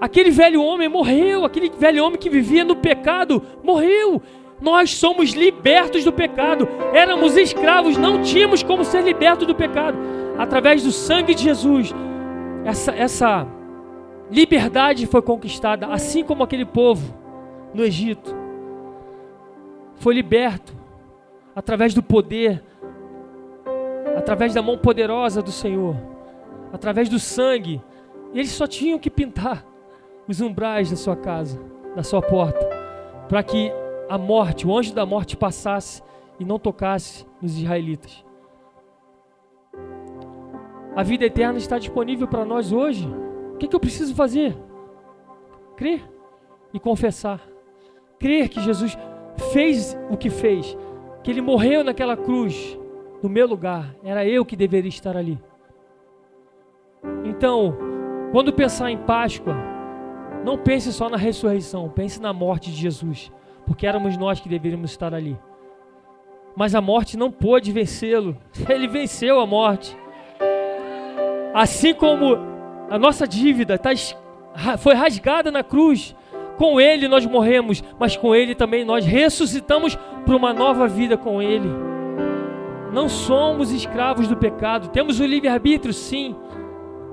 Aquele 0.00 0.30
velho 0.30 0.62
homem 0.62 0.88
morreu, 0.88 1.44
aquele 1.44 1.70
velho 1.70 2.04
homem 2.04 2.18
que 2.18 2.28
vivia 2.28 2.64
no 2.64 2.76
pecado 2.76 3.42
morreu. 3.62 4.22
Nós 4.60 4.94
somos 4.94 5.30
libertos 5.30 6.04
do 6.04 6.12
pecado. 6.12 6.68
Éramos 6.92 7.36
escravos, 7.36 7.96
não 7.96 8.22
tínhamos 8.22 8.62
como 8.62 8.84
ser 8.84 9.02
libertos 9.02 9.46
do 9.46 9.54
pecado. 9.54 9.98
Através 10.38 10.82
do 10.82 10.92
sangue 10.92 11.34
de 11.34 11.42
Jesus, 11.42 11.94
essa, 12.64 12.92
essa 12.92 13.46
liberdade 14.30 15.06
foi 15.06 15.22
conquistada, 15.22 15.86
assim 15.86 16.24
como 16.24 16.42
aquele 16.42 16.64
povo 16.64 17.14
no 17.72 17.84
Egito 17.84 18.34
foi 19.96 20.14
liberto 20.14 20.74
através 21.54 21.94
do 21.94 22.02
poder, 22.02 22.62
através 24.16 24.52
da 24.52 24.62
mão 24.62 24.76
poderosa 24.76 25.42
do 25.42 25.50
Senhor, 25.50 25.96
através 26.72 27.08
do 27.08 27.18
sangue. 27.18 27.80
Eles 28.34 28.50
só 28.50 28.66
tinham 28.66 28.98
que 28.98 29.10
pintar 29.10 29.64
os 30.28 30.40
umbrais 30.40 30.90
da 30.90 30.96
sua 30.96 31.16
casa, 31.16 31.58
da 31.94 32.02
sua 32.02 32.20
porta, 32.20 32.68
para 33.28 33.42
que 33.42 33.72
a 34.08 34.16
morte, 34.16 34.66
o 34.66 34.76
anjo 34.76 34.94
da 34.94 35.04
morte 35.04 35.36
passasse 35.36 36.02
e 36.38 36.44
não 36.44 36.58
tocasse 36.58 37.26
nos 37.40 37.56
israelitas. 37.58 38.24
A 40.94 41.02
vida 41.02 41.26
eterna 41.26 41.58
está 41.58 41.78
disponível 41.78 42.26
para 42.26 42.44
nós 42.44 42.72
hoje. 42.72 43.06
O 43.54 43.58
que, 43.58 43.68
que 43.68 43.76
eu 43.76 43.80
preciso 43.80 44.14
fazer? 44.14 44.56
Crer 45.76 46.02
e 46.72 46.80
confessar. 46.80 47.40
Crer 48.18 48.48
que 48.48 48.60
Jesus 48.60 48.96
fez 49.52 49.96
o 50.10 50.16
que 50.16 50.30
fez, 50.30 50.76
que 51.22 51.30
ele 51.30 51.42
morreu 51.42 51.84
naquela 51.84 52.16
cruz 52.16 52.78
no 53.22 53.28
meu 53.28 53.46
lugar. 53.46 53.94
Era 54.02 54.24
eu 54.24 54.44
que 54.44 54.56
deveria 54.56 54.88
estar 54.88 55.16
ali. 55.16 55.38
Então, 57.24 57.76
quando 58.32 58.52
pensar 58.52 58.90
em 58.90 58.96
Páscoa, 58.96 59.54
não 60.44 60.56
pense 60.56 60.92
só 60.92 61.10
na 61.10 61.16
ressurreição, 61.16 61.88
pense 61.90 62.20
na 62.20 62.32
morte 62.32 62.70
de 62.70 62.76
Jesus 62.76 63.30
porque 63.66 63.86
éramos 63.86 64.16
nós 64.16 64.40
que 64.40 64.48
deveríamos 64.48 64.90
estar 64.90 65.12
ali. 65.12 65.38
Mas 66.56 66.74
a 66.74 66.80
morte 66.80 67.16
não 67.16 67.30
pôde 67.30 67.72
vencê-lo, 67.72 68.36
ele 68.68 68.86
venceu 68.86 69.40
a 69.40 69.46
morte. 69.46 69.96
Assim 71.52 71.92
como 71.92 72.36
a 72.88 72.98
nossa 72.98 73.26
dívida 73.26 73.78
tá, 73.78 73.90
foi 74.78 74.94
rasgada 74.94 75.50
na 75.50 75.62
cruz, 75.62 76.14
com 76.56 76.80
ele 76.80 77.08
nós 77.08 77.26
morremos, 77.26 77.82
mas 77.98 78.16
com 78.16 78.34
ele 78.34 78.54
também 78.54 78.84
nós 78.84 79.04
ressuscitamos 79.04 79.96
para 80.24 80.36
uma 80.36 80.52
nova 80.52 80.88
vida 80.88 81.16
com 81.16 81.42
ele. 81.42 81.68
Não 82.92 83.08
somos 83.08 83.70
escravos 83.72 84.26
do 84.26 84.36
pecado, 84.36 84.88
temos 84.88 85.20
o 85.20 85.26
livre-arbítrio, 85.26 85.92
sim, 85.92 86.34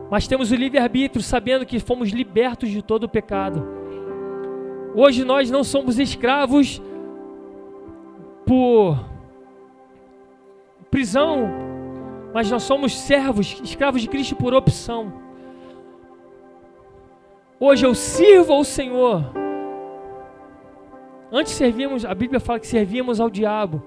mas 0.10 0.28
temos 0.28 0.52
o 0.52 0.56
livre-arbítrio 0.56 1.22
sabendo 1.22 1.66
que 1.66 1.80
fomos 1.80 2.10
libertos 2.10 2.70
de 2.70 2.82
todo 2.82 3.04
o 3.04 3.10
pecado. 3.10 3.83
Hoje 4.96 5.24
nós 5.24 5.50
não 5.50 5.64
somos 5.64 5.98
escravos 5.98 6.82
por 8.46 9.04
prisão, 10.92 11.50
mas 12.32 12.52
nós 12.52 12.62
somos 12.64 12.96
servos, 12.96 13.60
escravos 13.64 14.02
de 14.02 14.08
Cristo 14.08 14.36
por 14.36 14.54
opção. 14.54 15.12
Hoje 17.60 17.86
eu 17.86 17.96
sirvo 17.96 18.54
ao 18.54 18.64
Senhor. 18.64 19.24
Antes 21.32 21.54
servíamos, 21.54 22.06
a 22.06 22.14
Bíblia 22.14 22.40
fala 22.40 22.60
que 22.60 22.68
servíamos 22.68 23.20
ao 23.20 23.32
diabo 23.32 23.82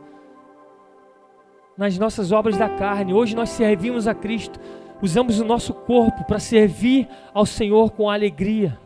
nas 1.77 1.97
nossas 1.97 2.33
obras 2.33 2.57
da 2.57 2.69
carne. 2.69 3.15
Hoje 3.15 3.37
nós 3.37 3.51
servimos 3.51 4.09
a 4.09 4.15
Cristo. 4.15 4.59
Usamos 5.01 5.39
o 5.39 5.45
nosso 5.45 5.73
corpo 5.73 6.25
para 6.25 6.41
servir 6.41 7.07
ao 7.33 7.47
Senhor 7.47 7.93
com 7.93 8.11
alegria 8.11 8.86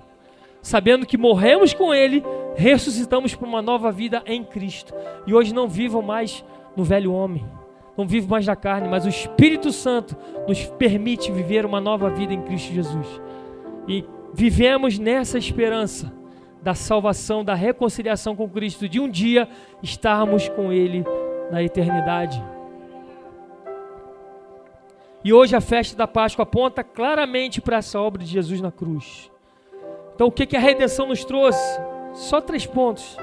sabendo 0.63 1.07
que 1.07 1.19
morremos 1.19 1.73
com 1.73 1.93
Ele, 1.93 2.23
ressuscitamos 2.55 3.35
para 3.35 3.49
uma 3.49 3.63
nova 3.63 3.91
vida 3.91 4.23
em 4.27 4.45
Cristo. 4.45 4.95
E 5.27 5.35
hoje 5.35 5.55
não 5.55 5.69
vivo 5.69 6.03
mais 6.03 6.45
no 6.77 6.85
velho 6.85 7.13
homem, 7.13 7.45
não 7.97 8.07
vivo 8.07 8.29
mais 8.29 8.47
na 8.47 8.57
carne, 8.57 8.89
mas 8.89 9.05
o 9.05 9.09
Espírito 9.09 9.73
Santo 9.73 10.17
nos 10.47 10.65
permite 10.65 11.31
viver 11.33 11.65
uma 11.65 11.81
nova 11.81 12.11
vida 12.11 12.33
em 12.33 12.43
Cristo 12.43 12.73
Jesus. 12.73 13.21
E 13.89 14.05
vivemos 14.33 14.99
nessa 14.99 15.39
esperança 15.39 16.13
da 16.63 16.75
salvação, 16.75 17.45
da 17.45 17.55
reconciliação 17.55 18.37
com 18.37 18.49
Cristo, 18.49 18.89
de 18.89 19.01
um 19.01 19.09
dia 19.09 19.49
estarmos 19.83 20.49
com 20.49 20.73
Ele 20.73 21.05
na 21.51 21.63
eternidade. 21.63 22.43
E 25.25 25.33
hoje 25.33 25.55
a 25.55 25.61
festa 25.61 25.97
da 25.97 26.07
Páscoa 26.07 26.45
aponta 26.45 26.83
claramente 26.83 27.61
para 27.61 27.77
essa 27.77 28.01
obra 28.01 28.23
de 28.23 28.31
Jesus 28.31 28.61
na 28.61 28.71
cruz. 28.71 29.31
Então 30.21 30.29
o 30.29 30.31
que, 30.31 30.45
que 30.45 30.57
a 30.59 30.61
redenção 30.61 31.07
nos 31.07 31.25
trouxe? 31.25 31.81
Só 32.13 32.43
três 32.43 32.67
pontos. 32.67 33.17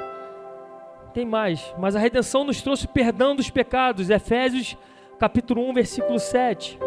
Tem 1.13 1.27
mais, 1.27 1.71
mas 1.77 1.95
a 1.95 1.99
redenção 1.99 2.43
nos 2.43 2.59
trouxe 2.59 2.87
perdão 2.87 3.35
dos 3.35 3.51
pecados. 3.51 4.09
Efésios 4.09 4.75
capítulo 5.19 5.61
1, 5.69 5.73
versículo 5.75 6.17
7. 6.17 6.79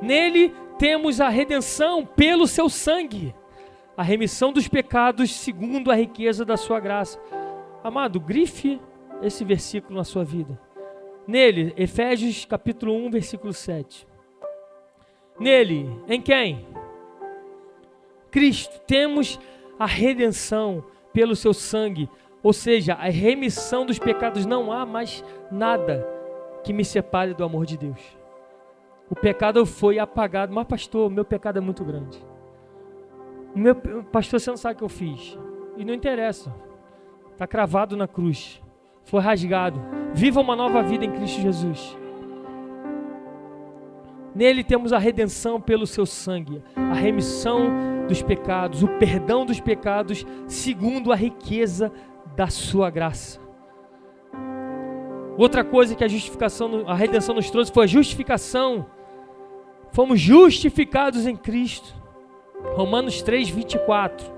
Nele 0.00 0.54
temos 0.78 1.20
a 1.20 1.28
redenção 1.28 2.06
pelo 2.06 2.46
seu 2.46 2.70
sangue, 2.70 3.34
a 3.94 4.02
remissão 4.02 4.50
dos 4.50 4.66
pecados 4.68 5.30
segundo 5.34 5.90
a 5.90 5.94
riqueza 5.94 6.42
da 6.42 6.56
sua 6.56 6.80
graça. 6.80 7.20
Amado, 7.84 8.18
grife 8.18 8.80
esse 9.20 9.44
versículo 9.44 9.98
na 9.98 10.04
sua 10.04 10.24
vida. 10.24 10.58
Nele, 11.28 11.74
Efésios 11.76 12.46
capítulo 12.46 12.94
1, 13.04 13.10
versículo 13.10 13.52
7. 13.52 14.08
Nele, 15.38 15.90
em 16.08 16.22
quem? 16.22 16.72
Cristo, 18.32 18.80
temos 18.80 19.38
a 19.78 19.86
redenção 19.86 20.84
pelo 21.12 21.36
seu 21.36 21.54
sangue, 21.54 22.10
ou 22.42 22.52
seja, 22.52 22.94
a 22.94 23.08
remissão 23.08 23.86
dos 23.86 24.00
pecados. 24.00 24.44
Não 24.44 24.72
há 24.72 24.84
mais 24.84 25.24
nada 25.52 26.04
que 26.64 26.72
me 26.72 26.84
separe 26.84 27.32
do 27.32 27.44
amor 27.44 27.64
de 27.64 27.78
Deus. 27.78 28.00
O 29.08 29.14
pecado 29.14 29.64
foi 29.64 30.00
apagado, 30.00 30.52
mas 30.52 30.66
pastor, 30.66 31.08
meu 31.08 31.24
pecado 31.24 31.58
é 31.58 31.60
muito 31.60 31.84
grande. 31.84 32.20
Meu 33.54 33.76
pastor, 34.10 34.40
você 34.40 34.50
não 34.50 34.56
sabe 34.56 34.74
o 34.74 34.78
que 34.78 34.84
eu 34.84 34.88
fiz. 34.88 35.38
E 35.76 35.84
não 35.84 35.94
interessa. 35.94 36.52
Está 37.30 37.46
cravado 37.46 37.96
na 37.96 38.08
cruz 38.08 38.60
foi 39.04 39.20
rasgado. 39.20 39.80
Viva 40.14 40.40
uma 40.40 40.54
nova 40.54 40.82
vida 40.82 41.04
em 41.04 41.10
Cristo 41.10 41.40
Jesus. 41.40 41.98
Nele 44.34 44.64
temos 44.64 44.92
a 44.92 44.98
redenção 44.98 45.60
pelo 45.60 45.86
seu 45.86 46.06
sangue, 46.06 46.62
a 46.74 46.94
remissão 46.94 48.06
dos 48.08 48.22
pecados, 48.22 48.82
o 48.82 48.88
perdão 48.88 49.44
dos 49.44 49.60
pecados, 49.60 50.24
segundo 50.46 51.12
a 51.12 51.16
riqueza 51.16 51.92
da 52.34 52.48
sua 52.48 52.88
graça. 52.88 53.40
Outra 55.36 55.64
coisa 55.64 55.94
que 55.94 56.04
a 56.04 56.08
justificação, 56.08 56.84
a 56.86 56.94
redenção 56.94 57.34
nos 57.34 57.50
trouxe 57.50 57.72
foi 57.72 57.84
a 57.84 57.88
justificação. 57.88 58.86
Fomos 59.90 60.20
justificados 60.20 61.26
em 61.26 61.36
Cristo. 61.36 61.94
Romanos 62.74 63.22
3, 63.22 63.48
24. 63.48 64.32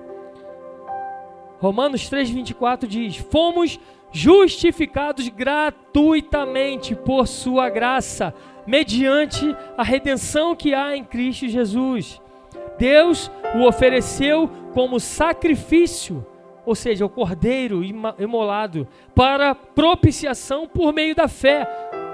Romanos 1.61 2.09
3, 2.09 2.31
24 2.31 2.89
diz: 2.89 3.17
Fomos 3.17 3.79
justificados 4.13 5.29
gratuitamente 5.29 6.95
por 6.95 7.27
Sua 7.27 7.69
graça, 7.69 8.33
mediante 8.67 9.55
a 9.77 9.83
redenção 9.83 10.55
que 10.55 10.75
há 10.75 10.97
em 10.97 11.05
Cristo 11.05 11.49
Jesus. 11.49 12.21
Deus 12.79 13.31
o 13.55 13.67
ofereceu 13.67 14.49
como 14.73 14.99
sacrifício, 14.99 16.27
ou 16.67 16.75
seja, 16.75 17.05
o 17.05 17.09
cordeiro 17.09 17.83
imolado, 18.19 18.89
para 19.15 19.55
propiciação 19.55 20.67
por 20.67 20.93
meio 20.93 21.15
da 21.15 21.29
fé. 21.29 21.69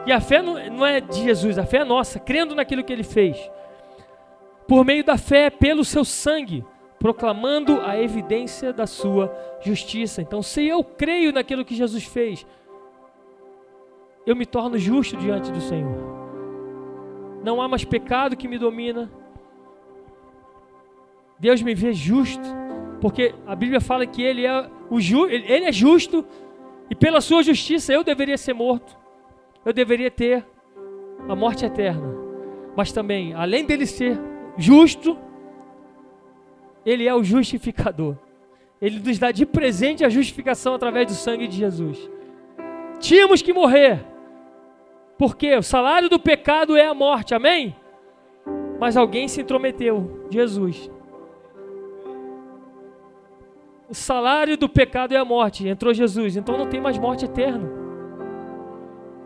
E 0.06 0.12
a 0.12 0.20
fé 0.20 0.42
não 0.42 0.86
é 0.86 1.00
de 1.00 1.22
Jesus, 1.22 1.58
a 1.58 1.64
fé 1.64 1.78
é 1.78 1.84
nossa, 1.84 2.18
crendo 2.18 2.54
naquilo 2.54 2.82
que 2.82 2.92
ele 2.92 3.04
fez. 3.04 3.38
Por 4.66 4.84
meio 4.84 5.04
da 5.04 5.16
fé, 5.16 5.50
pelo 5.50 5.84
seu 5.84 6.04
sangue 6.04 6.64
proclamando 7.00 7.80
a 7.80 7.98
evidência 7.98 8.74
da 8.74 8.86
sua 8.86 9.34
justiça. 9.62 10.20
Então, 10.20 10.42
se 10.42 10.66
eu 10.66 10.84
creio 10.84 11.32
naquilo 11.32 11.64
que 11.64 11.74
Jesus 11.74 12.04
fez, 12.04 12.46
eu 14.26 14.36
me 14.36 14.44
torno 14.44 14.76
justo 14.76 15.16
diante 15.16 15.50
do 15.50 15.62
Senhor. 15.62 16.19
Não 17.42 17.60
há 17.60 17.68
mais 17.68 17.84
pecado 17.84 18.36
que 18.36 18.48
me 18.48 18.58
domina. 18.58 19.10
Deus 21.38 21.62
me 21.62 21.74
vê 21.74 21.92
justo, 21.92 22.44
porque 23.00 23.34
a 23.46 23.56
Bíblia 23.56 23.80
fala 23.80 24.06
que 24.06 24.22
ele 24.22 24.44
é 24.44 24.70
o 24.90 25.00
ju, 25.00 25.26
ele 25.26 25.64
é 25.64 25.72
justo 25.72 26.24
e 26.90 26.94
pela 26.94 27.20
sua 27.20 27.42
justiça 27.42 27.92
eu 27.92 28.04
deveria 28.04 28.36
ser 28.36 28.52
morto. 28.52 28.98
Eu 29.64 29.72
deveria 29.72 30.10
ter 30.10 30.44
a 31.28 31.34
morte 31.36 31.64
eterna. 31.64 32.14
Mas 32.76 32.92
também, 32.92 33.32
além 33.34 33.64
dele 33.64 33.86
ser 33.86 34.18
justo, 34.56 35.18
ele 36.84 37.06
é 37.06 37.14
o 37.14 37.22
justificador. 37.22 38.16
Ele 38.80 38.98
nos 38.98 39.18
dá 39.18 39.30
de 39.30 39.44
presente 39.46 40.04
a 40.04 40.08
justificação 40.08 40.74
através 40.74 41.06
do 41.06 41.12
sangue 41.12 41.46
de 41.46 41.56
Jesus. 41.56 42.10
Tínhamos 42.98 43.42
que 43.42 43.52
morrer. 43.52 44.04
Porque 45.20 45.54
o 45.54 45.62
salário 45.62 46.08
do 46.08 46.18
pecado 46.18 46.78
é 46.78 46.86
a 46.86 46.94
morte, 46.94 47.34
amém? 47.34 47.76
Mas 48.78 48.96
alguém 48.96 49.28
se 49.28 49.42
intrometeu, 49.42 50.26
Jesus. 50.30 50.90
O 53.86 53.94
salário 53.94 54.56
do 54.56 54.66
pecado 54.66 55.12
é 55.12 55.18
a 55.18 55.24
morte, 55.24 55.68
entrou 55.68 55.92
Jesus, 55.92 56.38
então 56.38 56.56
não 56.56 56.66
tem 56.66 56.80
mais 56.80 56.96
morte 56.96 57.26
eterna. 57.26 57.70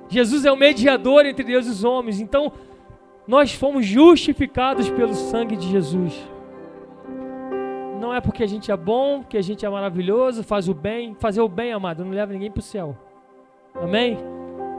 Jesus 0.08 0.44
é 0.44 0.50
o 0.50 0.56
mediador 0.56 1.26
entre 1.26 1.44
Deus 1.44 1.68
e 1.68 1.70
os 1.70 1.84
homens, 1.84 2.20
então 2.20 2.52
nós 3.24 3.54
fomos 3.54 3.86
justificados 3.86 4.90
pelo 4.90 5.14
sangue 5.14 5.56
de 5.56 5.68
Jesus 5.68 6.12
não 8.00 8.12
é 8.12 8.20
porque 8.20 8.42
a 8.42 8.46
gente 8.46 8.70
é 8.70 8.76
bom, 8.76 9.22
que 9.22 9.38
a 9.38 9.42
gente 9.42 9.64
é 9.64 9.70
maravilhoso, 9.70 10.42
faz 10.44 10.68
o 10.68 10.74
bem. 10.74 11.14
Fazer 11.14 11.40
o 11.40 11.48
bem, 11.48 11.72
amado, 11.72 12.04
não 12.04 12.10
leva 12.12 12.34
ninguém 12.34 12.50
para 12.50 12.60
o 12.60 12.62
céu. 12.62 12.94
Amém? 13.74 14.33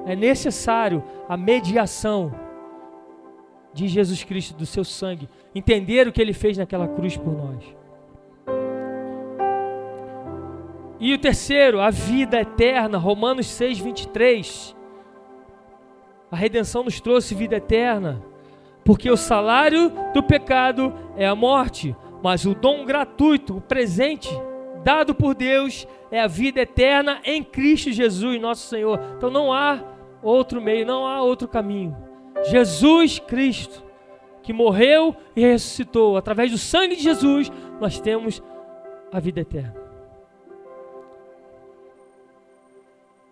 É 0.06 0.16
necessário 0.16 1.04
a 1.28 1.36
mediação 1.36 2.34
de 3.74 3.88
Jesus 3.88 4.24
Cristo, 4.24 4.56
do 4.56 4.66
seu 4.66 4.84
sangue. 4.84 5.28
Entender 5.54 6.08
o 6.08 6.12
que 6.12 6.22
ele 6.22 6.34
fez 6.34 6.58
naquela 6.58 6.88
cruz 6.88 7.18
por 7.18 7.34
nós. 7.34 7.76
E 11.00 11.14
o 11.14 11.18
terceiro, 11.18 11.82
a 11.82 11.90
vida 11.90 12.40
eterna, 12.40 12.98
Romanos 12.98 13.48
6, 13.48 13.80
23. 13.80 14.76
A 16.32 16.36
redenção 16.36 16.84
nos 16.84 17.02
trouxe 17.02 17.36
vida 17.36 17.58
eterna, 17.58 18.24
porque 18.84 19.12
o 19.12 19.18
salário 19.18 19.92
do 20.14 20.24
pecado 20.24 20.94
é 21.18 21.28
a 21.28 21.36
morte, 21.36 21.96
mas 22.24 22.46
o 22.46 22.56
dom 22.56 22.86
gratuito, 22.86 23.58
o 23.58 23.62
presente 23.62 24.30
dado 24.84 25.14
por 25.14 25.36
Deus 25.36 25.88
é 26.12 26.22
a 26.22 26.28
vida 26.28 26.62
eterna 26.62 27.20
em 27.26 27.44
Cristo 27.44 27.92
Jesus, 27.92 28.40
nosso 28.40 28.68
Senhor. 28.68 29.00
Então 29.18 29.30
não 29.30 29.52
há 29.52 29.84
outro 30.28 30.62
meio, 30.62 30.86
não 30.86 31.08
há 31.08 31.22
outro 31.22 31.48
caminho. 31.48 31.96
Jesus 32.50 33.20
Cristo, 33.20 33.84
que 34.42 34.52
morreu 34.52 35.16
e 35.36 35.42
ressuscitou, 35.42 36.18
através 36.18 36.52
do 36.52 36.58
sangue 36.58 36.96
de 36.96 37.04
Jesus, 37.04 37.52
nós 37.80 38.00
temos 38.00 38.44
a 39.12 39.20
vida 39.20 39.42
eterna. 39.42 39.76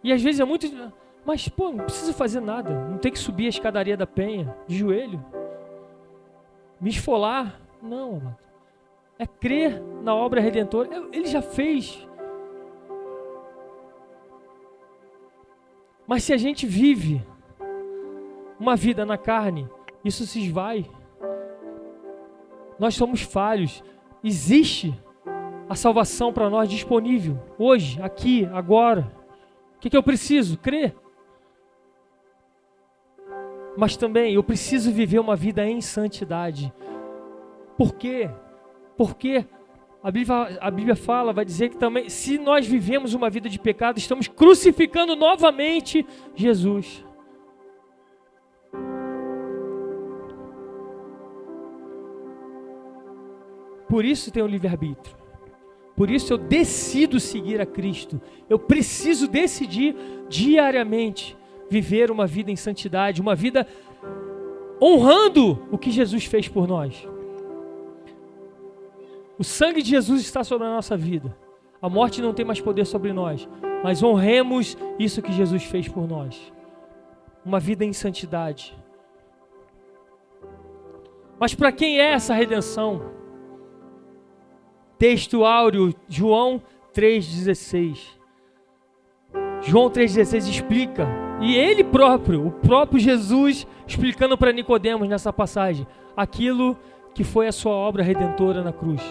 E 0.03 0.11
às 0.11 0.21
vezes 0.21 0.39
é 0.39 0.45
muito. 0.45 0.67
Mas, 1.25 1.47
pô, 1.47 1.71
não 1.71 1.85
precisa 1.85 2.13
fazer 2.13 2.41
nada. 2.41 2.87
Não 2.89 2.97
tem 2.97 3.11
que 3.11 3.19
subir 3.19 3.45
a 3.45 3.49
escadaria 3.49 3.95
da 3.95 4.05
penha 4.05 4.53
de 4.67 4.77
joelho. 4.77 5.23
Me 6.79 6.89
esfolar. 6.89 7.61
Não, 7.81 8.17
amado 8.17 8.43
é 9.17 9.27
crer 9.27 9.81
na 10.03 10.13
obra 10.13 10.41
redentora. 10.41 10.89
Ele 11.11 11.25
já 11.25 11.41
fez. 11.41 12.07
Mas 16.07 16.23
se 16.23 16.33
a 16.33 16.37
gente 16.37 16.65
vive 16.65 17.25
uma 18.59 18.75
vida 18.75 19.05
na 19.05 19.17
carne, 19.17 19.67
isso 20.03 20.25
se 20.25 20.39
esvai. 20.39 20.89
Nós 22.77 22.95
somos 22.95 23.21
falhos. 23.21 23.83
Existe 24.23 24.93
a 25.69 25.75
salvação 25.75 26.33
para 26.33 26.49
nós 26.49 26.69
disponível 26.69 27.39
hoje, 27.57 28.01
aqui, 28.01 28.45
agora. 28.53 29.11
O 29.75 29.79
que, 29.79 29.89
que 29.89 29.97
eu 29.97 30.03
preciso? 30.03 30.57
Crer. 30.57 30.95
Mas 33.75 33.97
também 33.97 34.33
eu 34.33 34.43
preciso 34.43 34.91
viver 34.91 35.19
uma 35.19 35.35
vida 35.35 35.65
em 35.65 35.81
santidade. 35.81 36.71
Por 37.77 37.95
quê? 37.95 38.29
Porque 38.95 39.45
a 40.03 40.11
Bíblia, 40.11 40.57
a 40.59 40.69
Bíblia 40.69 40.95
fala, 40.97 41.31
vai 41.31 41.45
dizer 41.45 41.69
que 41.69 41.77
também, 41.77 42.09
se 42.09 42.37
nós 42.37 42.67
vivemos 42.67 43.13
uma 43.13 43.29
vida 43.29 43.47
de 43.47 43.57
pecado, 43.57 43.97
estamos 43.97 44.27
crucificando 44.27 45.15
novamente 45.15 46.05
Jesus. 46.35 47.05
Por 53.87 54.03
isso 54.03 54.29
tem 54.29 54.43
o 54.43 54.47
livre-arbítrio. 54.47 55.15
Por 55.95 56.09
isso 56.09 56.33
eu 56.33 56.37
decido 56.37 57.17
seguir 57.17 57.61
a 57.61 57.65
Cristo. 57.65 58.19
Eu 58.49 58.59
preciso 58.59 59.25
decidir 59.25 59.95
diariamente 60.27 61.37
viver 61.69 62.11
uma 62.11 62.27
vida 62.27 62.51
em 62.51 62.57
santidade, 62.57 63.21
uma 63.21 63.35
vida 63.35 63.65
honrando 64.81 65.65
o 65.71 65.77
que 65.77 65.91
Jesus 65.91 66.25
fez 66.25 66.49
por 66.49 66.67
nós. 66.67 67.07
O 69.37 69.43
sangue 69.43 69.81
de 69.81 69.89
Jesus 69.89 70.21
está 70.21 70.43
sobre 70.43 70.67
a 70.67 70.69
nossa 70.69 70.95
vida. 70.95 71.35
A 71.81 71.89
morte 71.89 72.21
não 72.21 72.33
tem 72.33 72.45
mais 72.45 72.61
poder 72.61 72.85
sobre 72.85 73.11
nós, 73.11 73.47
mas 73.83 74.01
honremos 74.01 74.77
isso 74.97 75.21
que 75.21 75.33
Jesus 75.33 75.63
fez 75.63 75.87
por 75.87 76.07
nós. 76.07 76.51
Uma 77.43 77.59
vida 77.59 77.83
em 77.83 77.91
santidade. 77.91 78.77
Mas 81.39 81.53
para 81.53 81.71
quem 81.71 81.99
é 81.99 82.13
essa 82.13 82.33
redenção? 82.33 83.11
Texto 84.97 85.43
áureo, 85.43 85.93
João 86.07 86.61
3,16. 86.93 87.99
João 89.61 89.89
3,16 89.89 90.49
explica, 90.49 91.07
e 91.41 91.55
ele 91.55 91.83
próprio, 91.83 92.47
o 92.47 92.51
próprio 92.51 92.99
Jesus, 92.99 93.67
explicando 93.85 94.37
para 94.37 94.53
Nicodemos 94.53 95.09
nessa 95.09 95.33
passagem, 95.33 95.85
aquilo 96.15 96.77
que 97.13 97.23
foi 97.23 97.47
a 97.47 97.51
sua 97.51 97.73
obra 97.73 98.03
redentora 98.03 98.63
na 98.63 98.71
cruz. 98.71 99.01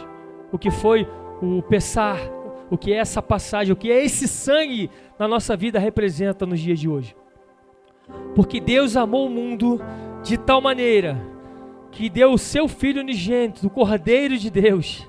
O 0.53 0.59
que 0.59 0.71
foi 0.71 1.09
o 1.41 1.63
pesar, 1.63 2.21
o 2.71 2.79
que 2.79 2.93
é 2.93 2.97
essa 2.97 3.21
passagem, 3.21 3.73
o 3.73 3.77
que 3.77 3.91
é 3.91 4.05
esse 4.05 4.29
sangue 4.29 4.91
na 5.19 5.27
nossa 5.27 5.57
vida 5.57 5.79
representa 5.79 6.47
nos 6.47 6.61
dias 6.61 6.79
de 6.79 6.89
hoje. 6.89 7.17
Porque 8.35 8.61
Deus 8.61 8.97
amou 8.97 9.27
o 9.27 9.31
mundo 9.31 9.81
de 10.23 10.37
tal 10.37 10.61
maneira 10.61 11.19
que 11.91 12.09
deu 12.09 12.33
o 12.33 12.39
seu 12.39 12.69
Filho 12.69 13.01
unigênito, 13.01 13.67
o 13.67 13.71
Cordeiro 13.71 14.37
de 14.39 14.51
Deus, 14.51 15.09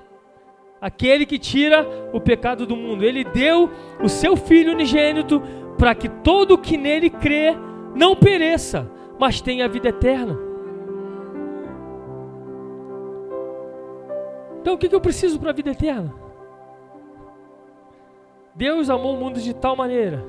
aquele 0.80 1.24
que 1.24 1.38
tira 1.38 1.86
o 2.12 2.20
pecado 2.20 2.66
do 2.66 2.76
mundo. 2.76 3.04
Ele 3.04 3.24
deu 3.24 3.70
o 4.02 4.08
seu 4.08 4.36
Filho 4.36 4.72
unigênito 4.72 5.42
para 5.78 5.94
que 5.94 6.08
todo 6.08 6.58
que 6.58 6.76
nele 6.76 7.10
crê 7.10 7.56
não 7.94 8.14
pereça, 8.14 8.90
mas 9.18 9.40
tenha 9.40 9.64
a 9.64 9.68
vida 9.68 9.88
eterna. 9.88 10.53
Então 14.64 14.72
o 14.72 14.78
que 14.78 14.94
eu 14.94 15.00
preciso 15.00 15.38
para 15.38 15.50
a 15.50 15.52
vida 15.52 15.72
eterna? 15.72 16.10
Deus 18.54 18.88
amou 18.88 19.14
o 19.14 19.20
mundo 19.20 19.38
de 19.38 19.52
tal 19.52 19.76
maneira, 19.76 20.24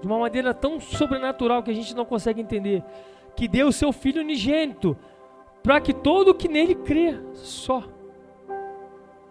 de 0.00 0.08
uma 0.08 0.18
maneira 0.18 0.52
tão 0.52 0.80
sobrenatural 0.80 1.62
que 1.62 1.70
a 1.70 1.74
gente 1.74 1.94
não 1.94 2.04
consegue 2.04 2.40
entender, 2.40 2.82
que 3.36 3.46
deu 3.46 3.68
o 3.68 3.72
seu 3.72 3.92
Filho 3.92 4.22
unigênito 4.22 4.96
para 5.62 5.80
que 5.80 5.94
todo 5.94 6.34
que 6.34 6.48
nele 6.48 6.74
crê 6.74 7.16
só 7.32 7.84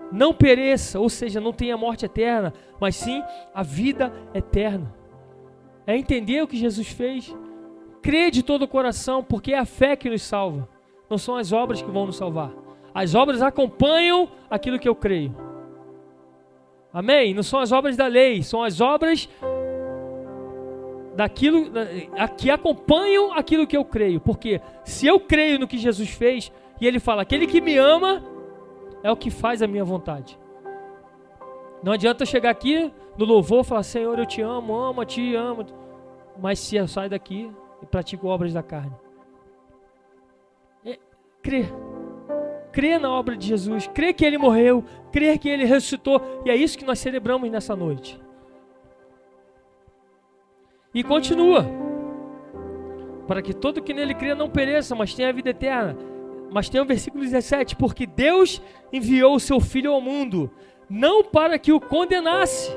não 0.09 0.33
pereça, 0.33 1.01
ou 1.01 1.09
seja, 1.09 1.41
não 1.41 1.51
tenha 1.51 1.75
morte 1.75 2.05
eterna, 2.05 2.53
mas 2.79 2.95
sim 2.95 3.21
a 3.53 3.61
vida 3.61 4.13
eterna. 4.33 4.95
É 5.85 5.97
entender 5.97 6.41
o 6.41 6.47
que 6.47 6.55
Jesus 6.55 6.87
fez, 6.87 7.35
crer 8.01 8.31
de 8.31 8.41
todo 8.41 8.61
o 8.61 8.69
coração, 8.69 9.21
porque 9.21 9.51
é 9.51 9.59
a 9.59 9.65
fé 9.65 9.97
que 9.97 10.09
nos 10.09 10.21
salva, 10.21 10.69
não 11.09 11.17
são 11.17 11.35
as 11.35 11.51
obras 11.51 11.81
que 11.81 11.91
vão 11.91 12.05
nos 12.05 12.15
salvar. 12.15 12.66
As 12.97 13.13
obras 13.13 13.43
acompanham 13.43 14.27
aquilo 14.49 14.79
que 14.79 14.89
eu 14.89 14.95
creio. 14.95 15.31
Amém? 16.91 17.31
Não 17.31 17.43
são 17.43 17.59
as 17.59 17.71
obras 17.71 17.95
da 17.95 18.07
lei, 18.07 18.41
são 18.41 18.63
as 18.63 18.81
obras 18.81 19.29
daquilo 21.15 21.69
que 22.35 22.49
acompanham 22.49 23.33
aquilo 23.33 23.67
que 23.67 23.77
eu 23.77 23.85
creio. 23.85 24.19
Porque 24.19 24.59
se 24.83 25.05
eu 25.05 25.19
creio 25.19 25.59
no 25.59 25.67
que 25.67 25.77
Jesus 25.77 26.09
fez, 26.09 26.51
e 26.81 26.87
ele 26.87 26.99
fala: 26.99 27.21
"Aquele 27.21 27.45
que 27.45 27.61
me 27.61 27.77
ama 27.77 28.23
é 29.03 29.11
o 29.11 29.15
que 29.15 29.29
faz 29.29 29.61
a 29.61 29.67
minha 29.67 29.85
vontade". 29.85 30.35
Não 31.83 31.93
adianta 31.93 32.23
eu 32.23 32.27
chegar 32.27 32.49
aqui 32.49 32.91
no 33.15 33.25
louvor 33.25 33.61
e 33.61 33.67
falar: 33.67 33.83
"Senhor, 33.83 34.17
eu 34.17 34.25
te 34.25 34.41
amo, 34.41 34.75
amo, 34.75 35.05
te 35.05 35.35
amo", 35.35 35.63
mas 36.41 36.57
se 36.57 36.77
eu 36.77 36.87
saio 36.87 37.11
daqui 37.11 37.51
e 37.79 37.85
pratico 37.85 38.25
obras 38.25 38.55
da 38.55 38.63
carne. 38.63 38.95
É, 40.83 40.97
crer 41.43 41.71
crer 42.77 42.99
na 42.99 43.09
obra 43.09 43.35
de 43.35 43.47
Jesus, 43.47 43.87
crer 43.87 44.13
que 44.13 44.23
ele 44.23 44.37
morreu, 44.37 44.85
crer 45.11 45.39
que 45.39 45.49
ele 45.49 45.65
ressuscitou, 45.65 46.21
e 46.45 46.51
é 46.51 46.55
isso 46.55 46.77
que 46.77 46.85
nós 46.85 46.99
celebramos 46.99 47.49
nessa 47.49 47.75
noite. 47.75 48.21
E 50.93 51.03
continua. 51.03 51.65
Para 53.27 53.41
que 53.41 53.51
todo 53.51 53.81
que 53.81 53.95
nele 53.95 54.13
crê 54.13 54.35
não 54.35 54.47
pereça, 54.47 54.93
mas 54.93 55.15
tenha 55.15 55.29
a 55.29 55.31
vida 55.31 55.49
eterna. 55.49 55.97
Mas 56.51 56.69
tem 56.69 56.79
o 56.79 56.85
versículo 56.85 57.23
17: 57.23 57.75
Porque 57.75 58.05
Deus 58.05 58.61
enviou 58.93 59.33
o 59.33 59.39
seu 59.39 59.59
Filho 59.59 59.91
ao 59.91 59.99
mundo, 59.99 60.47
não 60.87 61.23
para 61.23 61.57
que 61.57 61.71
o 61.71 61.79
condenasse, 61.79 62.71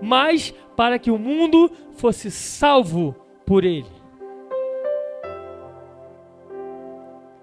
mas 0.00 0.54
para 0.76 0.96
que 0.96 1.10
o 1.10 1.18
mundo 1.18 1.72
fosse 1.94 2.30
salvo 2.30 3.16
por 3.44 3.64
ele. 3.64 3.99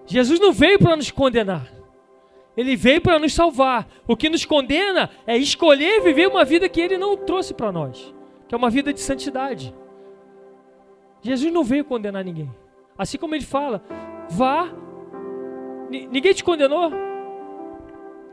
Jesus 0.08 0.40
não 0.40 0.54
veio 0.54 0.80
para 0.80 0.96
nos 0.96 1.12
condenar. 1.12 1.72
Ele 2.56 2.76
veio 2.76 3.02
para 3.02 3.20
nos 3.20 3.34
salvar. 3.34 3.88
O 4.08 4.16
que 4.16 4.30
nos 4.30 4.46
condena 4.46 5.12
é 5.28 5.38
escolher 5.38 6.02
viver 6.02 6.28
uma 6.28 6.44
vida 6.44 6.68
que 6.68 6.82
ele 6.82 6.98
não 6.98 7.16
trouxe 7.16 7.54
para 7.54 7.72
nós, 7.72 8.14
que 8.48 8.56
é 8.56 8.58
uma 8.58 8.70
vida 8.70 8.92
de 8.92 9.00
santidade. 9.00 9.76
Jesus 11.22 11.54
não 11.54 11.64
veio 11.64 11.86
condenar 11.86 12.24
ninguém. 12.24 12.50
Assim 12.98 13.18
como 13.18 13.36
ele 13.36 13.46
fala, 13.46 13.84
vá. 14.30 14.70
N 15.92 16.08
ninguém 16.08 16.34
te 16.34 16.44
condenou? 16.44 16.92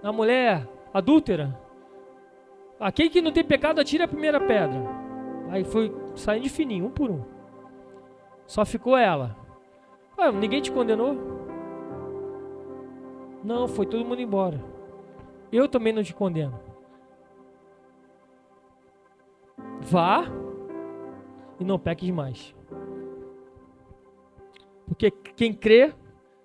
A 0.02 0.12
mulher 0.12 0.66
adúltera? 0.92 1.58
Aquele 2.80 3.10
que 3.10 3.20
não 3.20 3.32
tem 3.32 3.44
pecado, 3.44 3.80
atira 3.80 4.04
a 4.04 4.08
primeira 4.08 4.40
pedra. 4.40 4.80
Aí 5.50 5.64
foi 5.64 5.94
saindo 6.14 6.44
de 6.44 6.48
fininho, 6.48 6.86
um 6.86 6.90
por 6.90 7.10
um. 7.10 7.24
Só 8.46 8.64
ficou 8.64 8.96
ela. 8.96 9.36
Ué, 10.18 10.32
ninguém 10.32 10.60
te 10.60 10.70
condenou? 10.70 11.43
Não, 13.44 13.68
foi 13.68 13.84
todo 13.84 14.06
mundo 14.06 14.22
embora. 14.22 14.58
Eu 15.52 15.68
também 15.68 15.92
não 15.92 16.02
te 16.02 16.14
condeno. 16.14 16.58
Vá 19.82 20.24
e 21.60 21.64
não 21.64 21.78
peques 21.78 22.10
mais. 22.10 22.54
Porque 24.86 25.10
quem 25.10 25.52
crê 25.52 25.92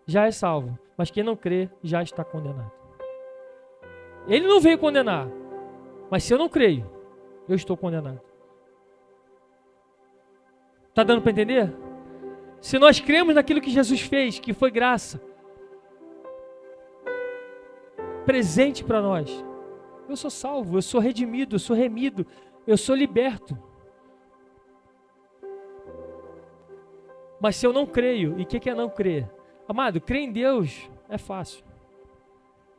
já 0.05 0.25
é 0.25 0.31
salvo, 0.31 0.77
mas 0.97 1.09
quem 1.09 1.23
não 1.23 1.37
crê 1.37 1.69
já 1.81 2.03
está 2.03 2.23
condenado. 2.23 2.71
Ele 4.27 4.45
não 4.45 4.59
veio 4.59 4.77
condenar, 4.77 5.27
mas 6.11 6.23
se 6.23 6.33
eu 6.33 6.37
não 6.37 6.49
creio, 6.49 6.85
eu 7.47 7.55
estou 7.55 7.77
condenado. 7.77 8.19
Tá 10.93 11.03
dando 11.03 11.21
para 11.21 11.31
entender? 11.31 11.73
Se 12.59 12.77
nós 12.77 12.99
cremos 12.99 13.35
naquilo 13.35 13.61
que 13.61 13.69
Jesus 13.69 14.01
fez, 14.01 14.37
que 14.37 14.53
foi 14.53 14.69
graça, 14.69 15.28
presente 18.29 18.83
para 18.83 19.01
nós. 19.01 19.43
Eu 20.07 20.15
sou 20.15 20.29
salvo, 20.29 20.77
eu 20.77 20.83
sou 20.83 21.01
redimido, 21.01 21.55
eu 21.55 21.59
sou 21.59 21.75
remido, 21.75 22.27
eu 22.67 22.77
sou 22.77 22.95
liberto. 22.95 23.57
Mas 27.41 27.55
se 27.55 27.65
eu 27.65 27.73
não 27.73 27.87
creio, 27.87 28.39
e 28.39 28.43
o 28.43 28.45
que, 28.45 28.59
que 28.59 28.69
é 28.69 28.75
não 28.75 28.87
crer? 28.87 29.27
Amado, 29.67 29.99
crer 29.99 30.21
em 30.21 30.31
Deus 30.31 30.87
é 31.09 31.17
fácil. 31.17 31.65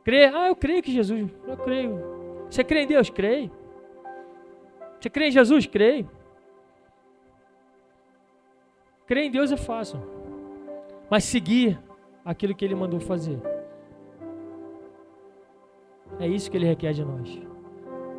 Crer, 0.05 0.33
ah, 0.33 0.47
eu 0.47 0.55
creio 0.55 0.81
que 0.81 0.89
Jesus, 0.89 1.29
eu 1.45 1.57
creio. 1.57 1.99
Você 2.49 2.63
crê 2.63 2.83
em 2.83 2.87
Deus? 2.87 3.09
Creio. 3.09 3.51
Você 5.01 5.09
crê 5.09 5.27
em 5.27 5.31
Jesus? 5.31 5.65
Creio. 5.65 6.09
Crer 9.05 9.25
em 9.25 9.31
Deus 9.31 9.51
é 9.51 9.57
fácil. 9.57 9.99
Mas 11.09 11.25
seguir 11.25 11.77
aquilo 12.23 12.55
que 12.55 12.63
Ele 12.63 12.73
mandou 12.73 13.01
fazer 13.01 13.50
é 16.21 16.27
isso 16.27 16.49
que 16.49 16.57
ele 16.57 16.65
requer 16.65 16.93
de 16.93 17.03
nós. 17.03 17.41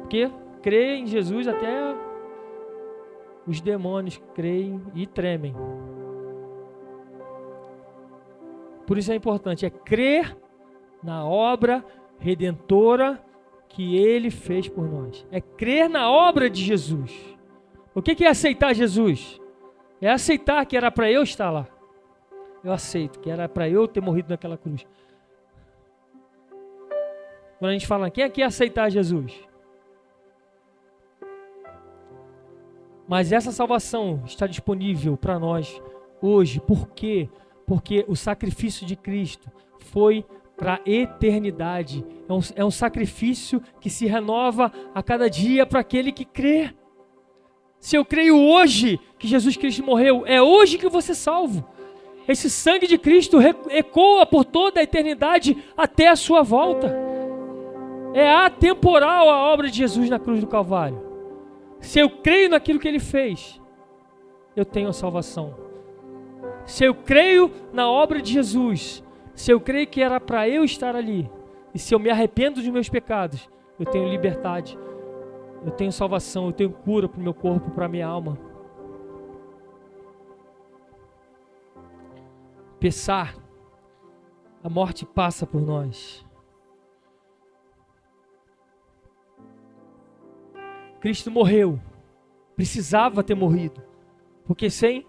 Porque 0.00 0.30
crer 0.60 0.98
em 0.98 1.06
Jesus 1.06 1.46
até 1.46 1.96
os 3.46 3.60
demônios 3.60 4.20
creem 4.34 4.80
e 4.94 5.06
tremem. 5.06 5.54
Por 8.86 8.98
isso 8.98 9.12
é 9.12 9.14
importante, 9.14 9.64
é 9.64 9.70
crer 9.70 10.36
na 11.02 11.24
obra 11.24 11.84
redentora 12.18 13.22
que 13.68 13.96
ele 13.96 14.30
fez 14.30 14.68
por 14.68 14.88
nós. 14.88 15.26
É 15.30 15.40
crer 15.40 15.88
na 15.88 16.10
obra 16.10 16.50
de 16.50 16.62
Jesus. 16.62 17.12
O 17.94 18.02
que 18.02 18.24
é 18.24 18.28
aceitar 18.28 18.74
Jesus? 18.74 19.40
É 20.00 20.10
aceitar 20.10 20.64
que 20.66 20.76
era 20.76 20.90
para 20.90 21.10
eu 21.10 21.22
estar 21.22 21.50
lá. 21.50 21.66
Eu 22.62 22.72
aceito 22.72 23.18
que 23.20 23.30
era 23.30 23.48
para 23.48 23.68
eu 23.68 23.88
ter 23.88 24.00
morrido 24.00 24.30
naquela 24.30 24.56
cruz. 24.56 24.86
Quando 27.62 27.70
a 27.70 27.75
gente 27.75 27.87
fala, 27.87 28.11
quem 28.11 28.25
aqui 28.25 28.42
aceitar 28.42 28.90
Jesus? 28.90 29.33
Mas 33.07 33.31
essa 33.31 33.53
salvação 33.53 34.20
está 34.27 34.48
disponível 34.48 35.16
para 35.16 35.38
nós 35.38 35.81
hoje. 36.20 36.59
Por 36.59 36.88
quê? 36.88 37.29
Porque 37.64 38.05
o 38.09 38.16
sacrifício 38.16 38.85
de 38.85 38.96
Cristo 38.96 39.48
foi 39.79 40.27
para 40.57 40.75
a 40.75 40.81
eternidade. 40.85 42.05
É 42.29 42.33
um, 42.33 42.40
é 42.57 42.64
um 42.64 42.70
sacrifício 42.72 43.62
que 43.81 43.88
se 43.88 44.07
renova 44.07 44.72
a 44.92 45.01
cada 45.01 45.31
dia 45.31 45.64
para 45.64 45.79
aquele 45.79 46.11
que 46.11 46.25
crê. 46.25 46.75
Se 47.79 47.94
eu 47.94 48.05
creio 48.05 48.37
hoje 48.37 48.98
que 49.20 49.29
Jesus 49.29 49.57
Cristo 49.57 49.85
morreu, 49.85 50.25
é 50.27 50.42
hoje 50.42 50.79
que 50.79 51.01
ser 51.01 51.14
salvo. 51.14 51.64
Esse 52.27 52.51
sangue 52.51 52.88
de 52.88 52.98
Cristo 52.98 53.38
ecoa 53.70 54.27
por 54.27 54.44
toda 54.44 54.81
a 54.81 54.83
eternidade 54.83 55.57
até 55.77 56.09
a 56.09 56.16
sua 56.16 56.42
volta. 56.42 57.12
É 58.14 58.31
atemporal 58.31 59.31
a 59.31 59.53
obra 59.53 59.70
de 59.70 59.77
Jesus 59.77 60.11
na 60.11 60.18
cruz 60.18 60.40
do 60.40 60.46
Calvário. 60.46 61.01
Se 61.81 61.98
eu 61.98 62.09
creio 62.09 62.51
naquilo 62.51 62.79
que 62.79 62.87
ele 62.87 63.01
fez, 63.01 63.61
eu 64.55 64.64
tenho 64.64 64.88
a 64.88 64.92
salvação. 64.92 65.55
Se 66.64 66.85
eu 66.85 66.94
creio 66.94 67.51
na 67.72 67.90
obra 67.90 68.20
de 68.20 68.33
Jesus, 68.33 69.03
se 69.35 69.51
eu 69.51 69.61
creio 69.61 69.87
que 69.87 70.03
era 70.03 70.20
para 70.20 70.48
eu 70.48 70.64
estar 70.64 70.94
ali, 70.94 71.31
e 71.75 71.79
se 71.79 71.94
eu 71.94 71.98
me 71.98 72.11
arrependo 72.11 72.61
dos 72.61 72.68
meus 72.68 72.88
pecados, 72.88 73.48
eu 73.79 73.87
tenho 73.87 74.09
liberdade, 74.09 74.79
eu 75.64 75.70
tenho 75.70 75.90
salvação, 75.90 76.46
eu 76.46 76.53
tenho 76.53 76.70
cura 76.70 77.09
para 77.09 77.18
o 77.18 77.22
meu 77.22 77.35
corpo, 77.35 77.70
para 77.70 77.87
a 77.87 77.88
minha 77.88 78.07
alma. 78.07 78.38
Pensar, 82.79 83.35
a 84.62 84.68
morte 84.68 85.07
passa 85.07 85.46
por 85.46 85.61
nós. 85.61 86.25
Cristo 91.02 91.32
morreu, 91.32 91.80
precisava 92.54 93.24
ter 93.24 93.34
morrido, 93.34 93.82
porque 94.46 94.70
sem 94.70 95.04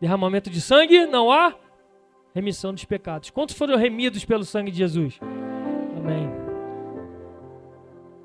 derramamento 0.00 0.50
de 0.50 0.60
sangue 0.60 1.06
não 1.06 1.30
há 1.30 1.54
remissão 2.34 2.74
dos 2.74 2.84
pecados. 2.84 3.30
Quantos 3.30 3.56
foram 3.56 3.76
remidos 3.76 4.24
pelo 4.24 4.44
sangue 4.44 4.72
de 4.72 4.78
Jesus? 4.78 5.20
Amém. 5.96 6.28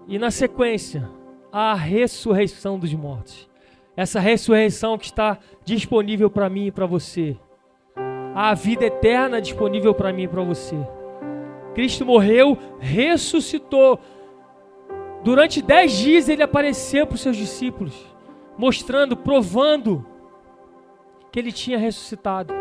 E 0.08 0.18
na 0.18 0.32
sequência, 0.32 1.08
a 1.52 1.76
ressurreição 1.76 2.80
dos 2.80 2.92
mortos. 2.92 3.48
Essa 3.96 4.20
ressurreição 4.20 4.98
que 4.98 5.06
está 5.06 5.38
disponível 5.64 6.28
para 6.28 6.50
mim 6.50 6.66
e 6.66 6.72
para 6.72 6.88
você. 6.88 7.38
A 8.34 8.56
vida 8.56 8.86
eterna 8.86 9.40
disponível 9.40 9.94
para 9.94 10.12
mim 10.12 10.24
e 10.24 10.28
para 10.28 10.42
você. 10.42 10.76
Cristo 11.76 12.04
morreu, 12.04 12.58
ressuscitou. 12.80 14.00
Durante 15.24 15.62
dez 15.62 15.92
dias 15.92 16.28
ele 16.28 16.42
apareceu 16.42 17.06
para 17.06 17.16
os 17.16 17.22
seus 17.22 17.38
discípulos, 17.38 17.94
mostrando, 18.58 19.16
provando 19.16 20.06
que 21.32 21.40
ele 21.40 21.52
tinha 21.52 21.78
ressuscitado. 21.78 22.54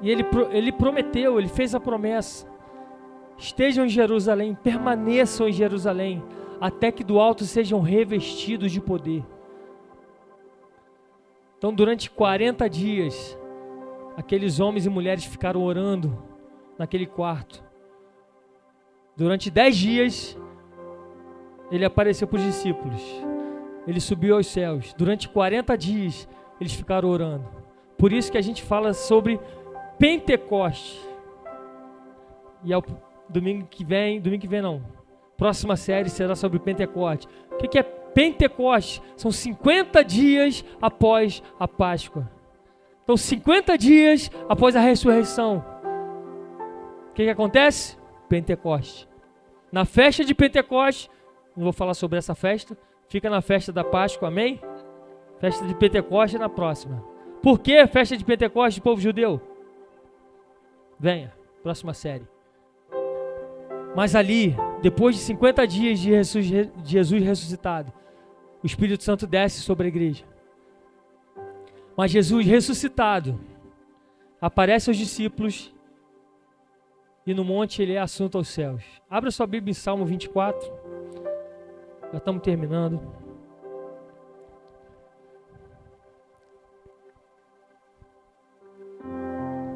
E 0.00 0.10
ele, 0.10 0.24
ele 0.50 0.72
prometeu, 0.72 1.38
ele 1.38 1.48
fez 1.48 1.74
a 1.74 1.80
promessa: 1.80 2.46
estejam 3.38 3.86
em 3.86 3.88
Jerusalém, 3.88 4.56
permaneçam 4.60 5.48
em 5.48 5.52
Jerusalém, 5.52 6.22
até 6.60 6.90
que 6.90 7.04
do 7.04 7.20
alto 7.20 7.44
sejam 7.44 7.80
revestidos 7.80 8.72
de 8.72 8.80
poder. 8.80 9.24
Então, 11.56 11.72
durante 11.72 12.10
40 12.10 12.68
dias, 12.68 13.38
aqueles 14.16 14.58
homens 14.58 14.84
e 14.84 14.90
mulheres 14.90 15.24
ficaram 15.24 15.62
orando 15.62 16.20
naquele 16.76 17.06
quarto. 17.06 17.62
Durante 19.16 19.50
10 19.50 19.76
dias, 19.76 20.38
ele 21.70 21.84
apareceu 21.84 22.26
para 22.26 22.38
os 22.38 22.44
discípulos. 22.44 23.02
Ele 23.86 24.00
subiu 24.00 24.36
aos 24.36 24.46
céus. 24.46 24.94
Durante 24.94 25.28
40 25.28 25.76
dias, 25.76 26.28
eles 26.60 26.72
ficaram 26.72 27.08
orando. 27.08 27.46
Por 27.98 28.12
isso 28.12 28.30
que 28.30 28.38
a 28.38 28.42
gente 28.42 28.62
fala 28.62 28.92
sobre 28.94 29.38
Pentecoste. 29.98 31.00
E 32.64 32.72
ao 32.72 32.82
domingo 33.28 33.66
que 33.68 33.84
vem, 33.84 34.20
domingo 34.20 34.42
que 34.42 34.48
vem 34.48 34.62
não. 34.62 34.82
Próxima 35.36 35.76
série 35.76 36.08
será 36.08 36.34
sobre 36.34 36.58
Pentecoste. 36.58 37.26
O 37.50 37.56
que, 37.56 37.78
é 37.78 37.82
Pentecoste? 37.82 39.02
São 39.16 39.32
50 39.32 40.04
dias 40.04 40.64
após 40.80 41.42
a 41.58 41.66
Páscoa. 41.66 42.30
Então, 43.02 43.16
50 43.16 43.76
dias 43.76 44.30
após 44.48 44.76
a 44.76 44.80
ressurreição. 44.80 45.64
O 47.10 47.14
que, 47.14 47.24
que 47.24 47.30
acontece? 47.30 47.96
Pentecoste. 48.32 49.06
Na 49.70 49.84
festa 49.84 50.24
de 50.24 50.34
Pentecoste, 50.34 51.10
não 51.54 51.64
vou 51.64 51.72
falar 51.72 51.92
sobre 51.92 52.16
essa 52.16 52.34
festa, 52.34 52.74
fica 53.06 53.28
na 53.28 53.42
festa 53.42 53.70
da 53.70 53.84
Páscoa, 53.84 54.28
amém? 54.28 54.58
Festa 55.38 55.66
de 55.66 55.74
Pentecoste 55.74 56.36
é 56.36 56.38
na 56.38 56.48
próxima. 56.48 57.04
Por 57.42 57.58
que 57.58 57.86
festa 57.88 58.16
de 58.16 58.24
Pentecoste 58.24 58.80
povo 58.80 58.98
judeu? 58.98 59.38
Venha, 60.98 61.30
próxima 61.62 61.92
série. 61.92 62.26
Mas 63.94 64.14
ali, 64.14 64.56
depois 64.80 65.14
de 65.14 65.20
50 65.20 65.66
dias 65.66 65.98
de 65.98 66.08
Jesus, 66.08 66.46
de 66.46 66.70
Jesus 66.86 67.22
ressuscitado, 67.22 67.92
o 68.62 68.66
Espírito 68.66 69.04
Santo 69.04 69.26
desce 69.26 69.60
sobre 69.60 69.84
a 69.84 69.88
igreja. 69.88 70.24
Mas 71.94 72.10
Jesus 72.10 72.46
ressuscitado 72.46 73.38
aparece 74.40 74.88
aos 74.88 74.96
discípulos 74.96 75.71
e 77.26 77.32
no 77.32 77.44
monte 77.44 77.82
ele 77.82 77.94
é 77.94 78.00
assunto 78.00 78.36
aos 78.38 78.48
céus. 78.48 78.82
Abra 79.08 79.30
sua 79.30 79.46
Bíblia 79.46 79.70
em 79.70 79.74
Salmo 79.74 80.04
24. 80.04 80.72
Já 82.12 82.18
estamos 82.18 82.42
terminando. 82.42 83.00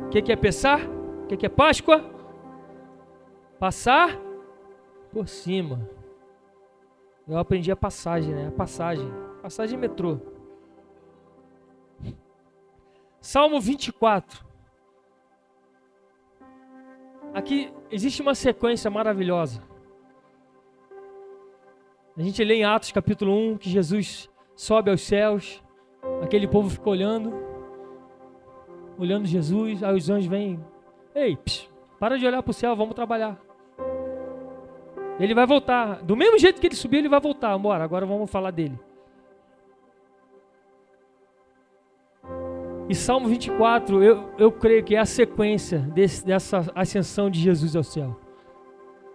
O 0.06 0.08
que, 0.10 0.22
que 0.22 0.32
é 0.32 0.36
pensar? 0.36 0.80
O 1.24 1.26
que, 1.26 1.36
que 1.36 1.46
é 1.46 1.48
Páscoa? 1.48 2.04
Passar 3.58 4.18
por 5.12 5.28
cima. 5.28 5.88
Eu 7.26 7.38
aprendi 7.38 7.72
a 7.72 7.76
passagem, 7.76 8.34
né? 8.34 8.48
A 8.48 8.52
passagem. 8.52 9.10
Passagem 9.42 9.78
metrô. 9.78 10.18
Salmo 13.20 13.60
24. 13.60 14.45
Aqui 17.34 17.72
existe 17.90 18.22
uma 18.22 18.34
sequência 18.34 18.90
maravilhosa. 18.90 19.62
A 22.16 22.22
gente 22.22 22.42
lê 22.42 22.56
em 22.56 22.64
Atos 22.64 22.92
capítulo 22.92 23.32
1 23.32 23.58
que 23.58 23.68
Jesus 23.68 24.30
sobe 24.54 24.90
aos 24.90 25.02
céus, 25.02 25.62
aquele 26.22 26.48
povo 26.48 26.70
fica 26.70 26.88
olhando, 26.88 27.34
olhando 28.98 29.26
Jesus, 29.26 29.82
aí 29.82 29.94
os 29.94 30.08
anjos 30.08 30.26
vêm 30.26 30.58
Ei, 31.14 31.36
psh, 31.36 31.68
para 31.98 32.18
de 32.18 32.26
olhar 32.26 32.42
para 32.42 32.50
o 32.50 32.54
céu, 32.54 32.74
vamos 32.74 32.94
trabalhar. 32.94 33.40
Ele 35.18 35.34
vai 35.34 35.46
voltar. 35.46 36.02
Do 36.02 36.14
mesmo 36.14 36.38
jeito 36.38 36.60
que 36.60 36.66
ele 36.66 36.74
subiu, 36.74 36.98
ele 36.98 37.08
vai 37.08 37.20
voltar. 37.20 37.56
Bora, 37.56 37.82
agora 37.82 38.04
vamos 38.04 38.30
falar 38.30 38.50
dele. 38.50 38.78
E 42.88 42.94
Salmo 42.94 43.28
24, 43.28 44.02
eu, 44.02 44.30
eu 44.38 44.52
creio 44.52 44.84
que 44.84 44.94
é 44.94 44.98
a 44.98 45.06
sequência 45.06 45.78
desse, 45.78 46.24
dessa 46.24 46.70
ascensão 46.74 47.28
de 47.28 47.40
Jesus 47.40 47.74
ao 47.74 47.82
céu. 47.82 48.20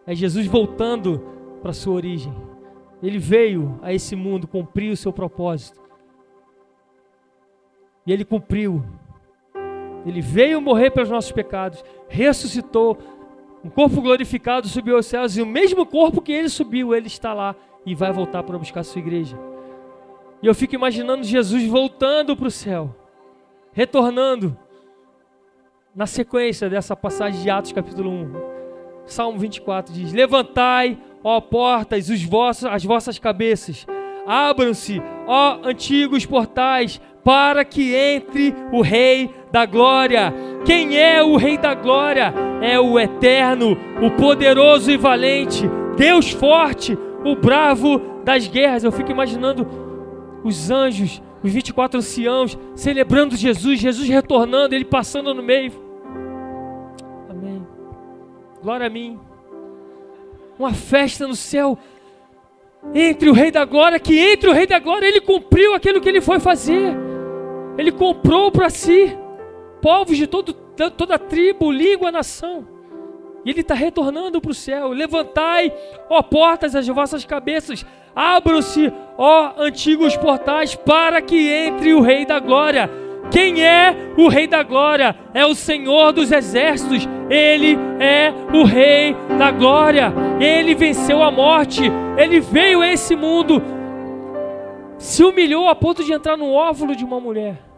É 0.05 0.13
Jesus 0.13 0.45
voltando 0.45 1.23
para 1.61 1.71
sua 1.71 1.93
origem. 1.93 2.33
Ele 3.01 3.17
veio 3.17 3.79
a 3.81 3.93
esse 3.93 4.15
mundo 4.15 4.47
cumprir 4.47 4.91
o 4.91 4.97
seu 4.97 5.13
propósito. 5.13 5.81
E 8.05 8.11
ele 8.11 8.25
cumpriu. 8.25 8.83
Ele 10.05 10.19
veio 10.19 10.59
morrer 10.59 10.91
pelos 10.91 11.09
nossos 11.09 11.31
pecados, 11.31 11.83
ressuscitou, 12.09 12.97
um 13.63 13.69
corpo 13.69 14.01
glorificado 14.01 14.67
subiu 14.67 14.95
aos 14.95 15.05
céus, 15.05 15.37
e 15.37 15.41
o 15.41 15.45
mesmo 15.45 15.85
corpo 15.85 16.21
que 16.21 16.31
ele 16.31 16.49
subiu, 16.49 16.95
ele 16.95 17.07
está 17.07 17.33
lá 17.33 17.55
e 17.85 17.93
vai 17.93 18.11
voltar 18.11 18.43
para 18.43 18.57
buscar 18.57 18.81
a 18.81 18.83
sua 18.83 18.99
igreja. 18.99 19.37
E 20.41 20.47
eu 20.47 20.55
fico 20.55 20.73
imaginando 20.73 21.23
Jesus 21.23 21.65
voltando 21.67 22.35
para 22.35 22.47
o 22.47 22.51
céu, 22.51 22.95
retornando, 23.73 24.57
na 25.95 26.05
sequência 26.05 26.69
dessa 26.69 26.95
passagem 26.95 27.41
de 27.41 27.49
Atos 27.49 27.71
capítulo 27.71 28.09
1. 28.09 28.33
Salmo 29.05 29.39
24 29.39 29.93
diz: 29.93 30.13
Levantai, 30.13 30.97
ó 31.23 31.39
portas, 31.41 32.09
os 32.09 32.23
vossos, 32.23 32.65
as 32.65 32.83
vossas 32.83 33.19
cabeças, 33.19 33.85
abram-se, 34.25 35.01
ó 35.27 35.59
antigos 35.63 36.25
portais, 36.25 37.01
para 37.23 37.63
que 37.65 37.93
entre 37.93 38.53
o 38.71 38.81
Rei 38.81 39.33
da 39.51 39.65
Glória. 39.65 40.33
Quem 40.65 40.97
é 40.97 41.21
o 41.21 41.35
Rei 41.35 41.57
da 41.57 41.73
Glória? 41.73 42.33
É 42.61 42.79
o 42.79 42.99
eterno, 42.99 43.77
o 44.01 44.11
poderoso 44.11 44.91
e 44.91 44.97
valente, 44.97 45.69
Deus 45.97 46.31
forte, 46.31 46.97
o 47.25 47.35
bravo 47.35 47.99
das 48.23 48.47
guerras. 48.47 48.83
Eu 48.83 48.91
fico 48.91 49.11
imaginando 49.11 49.67
os 50.43 50.71
anjos, 50.71 51.21
os 51.43 51.51
24 51.51 51.99
anciãos, 51.99 52.57
celebrando 52.75 53.35
Jesus, 53.35 53.79
Jesus 53.79 54.07
retornando, 54.07 54.75
ele 54.75 54.85
passando 54.85 55.33
no 55.33 55.41
meio. 55.41 55.71
Amém. 57.29 57.65
Glória 58.61 58.87
a 58.87 58.89
mim. 58.89 59.19
Uma 60.57 60.73
festa 60.73 61.27
no 61.27 61.35
céu 61.35 61.77
entre 62.93 63.29
o 63.29 63.33
Rei 63.33 63.51
da 63.51 63.65
Glória, 63.65 63.99
que 63.99 64.17
entre 64.17 64.49
o 64.49 64.53
Rei 64.53 64.67
da 64.67 64.79
Glória 64.79 65.07
ele 65.07 65.21
cumpriu 65.21 65.73
aquilo 65.73 66.01
que 66.01 66.09
ele 66.09 66.21
foi 66.21 66.39
fazer. 66.39 66.95
Ele 67.77 67.91
comprou 67.91 68.51
para 68.51 68.69
si 68.69 69.17
povos 69.81 70.17
de 70.17 70.27
todo, 70.27 70.53
toda 70.53 71.17
tribo, 71.17 71.71
língua, 71.71 72.11
nação. 72.11 72.67
E 73.45 73.49
ele 73.49 73.61
está 73.61 73.73
retornando 73.73 74.39
para 74.39 74.51
o 74.51 74.55
céu. 74.55 74.89
Levantai, 74.89 75.73
ó 76.09 76.21
portas, 76.21 76.75
as 76.75 76.87
vossas 76.87 77.25
cabeças. 77.25 77.85
Abram-se, 78.15 78.91
ó 79.17 79.53
antigos 79.57 80.15
portais, 80.17 80.75
para 80.75 81.21
que 81.21 81.49
entre 81.49 81.93
o 81.93 82.01
Rei 82.01 82.25
da 82.25 82.39
Glória. 82.39 82.89
Quem 83.31 83.63
é 83.63 83.95
o 84.17 84.27
Rei 84.27 84.45
da 84.45 84.61
Glória? 84.61 85.15
É 85.33 85.45
o 85.45 85.55
Senhor 85.55 86.11
dos 86.11 86.31
Exércitos. 86.31 87.07
Ele 87.29 87.77
é 87.99 88.33
o 88.53 88.63
Rei 88.65 89.15
da 89.37 89.51
Glória. 89.51 90.13
Ele 90.39 90.75
venceu 90.75 91.23
a 91.23 91.31
morte. 91.31 91.83
Ele 92.17 92.41
veio 92.41 92.81
a 92.81 92.87
esse 92.87 93.15
mundo. 93.15 93.61
Se 94.97 95.23
humilhou 95.23 95.67
a 95.67 95.73
ponto 95.73 96.03
de 96.03 96.11
entrar 96.11 96.35
no 96.35 96.51
óvulo 96.51 96.95
de 96.95 97.05
uma 97.05 97.19
mulher. 97.19 97.71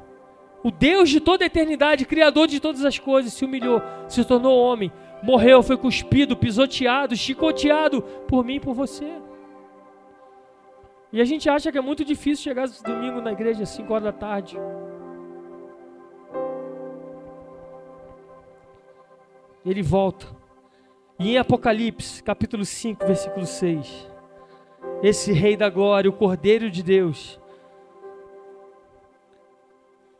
O 0.63 0.71
Deus 0.71 1.09
de 1.09 1.19
toda 1.19 1.43
a 1.43 1.47
eternidade, 1.47 2.05
Criador 2.05 2.47
de 2.47 2.59
todas 2.59 2.83
as 2.85 2.97
coisas, 2.97 3.33
se 3.33 3.43
humilhou, 3.43 3.81
se 4.07 4.23
tornou 4.23 4.57
homem, 4.57 4.91
morreu, 5.23 5.63
foi 5.63 5.77
cuspido, 5.77 6.37
pisoteado, 6.37 7.15
chicoteado 7.15 8.01
por 8.27 8.45
mim 8.45 8.55
e 8.55 8.59
por 8.59 8.73
você. 8.73 9.11
E 11.11 11.21
a 11.21 11.25
gente 11.25 11.49
acha 11.49 11.71
que 11.71 11.77
é 11.77 11.81
muito 11.81 12.05
difícil 12.05 12.43
chegar 12.43 12.67
domingo 12.83 13.21
na 13.21 13.31
igreja 13.31 13.63
às 13.63 13.69
5 13.69 13.91
horas 13.91 14.03
da 14.03 14.11
tarde. 14.11 14.57
ele 19.65 19.81
volta. 19.81 20.27
E 21.19 21.31
em 21.31 21.37
Apocalipse, 21.37 22.21
capítulo 22.21 22.65
5, 22.65 23.05
versículo 23.05 23.45
6, 23.45 24.09
esse 25.01 25.31
Rei 25.31 25.55
da 25.55 25.69
Glória, 25.69 26.09
o 26.09 26.13
Cordeiro 26.13 26.69
de 26.69 26.83
Deus, 26.83 27.39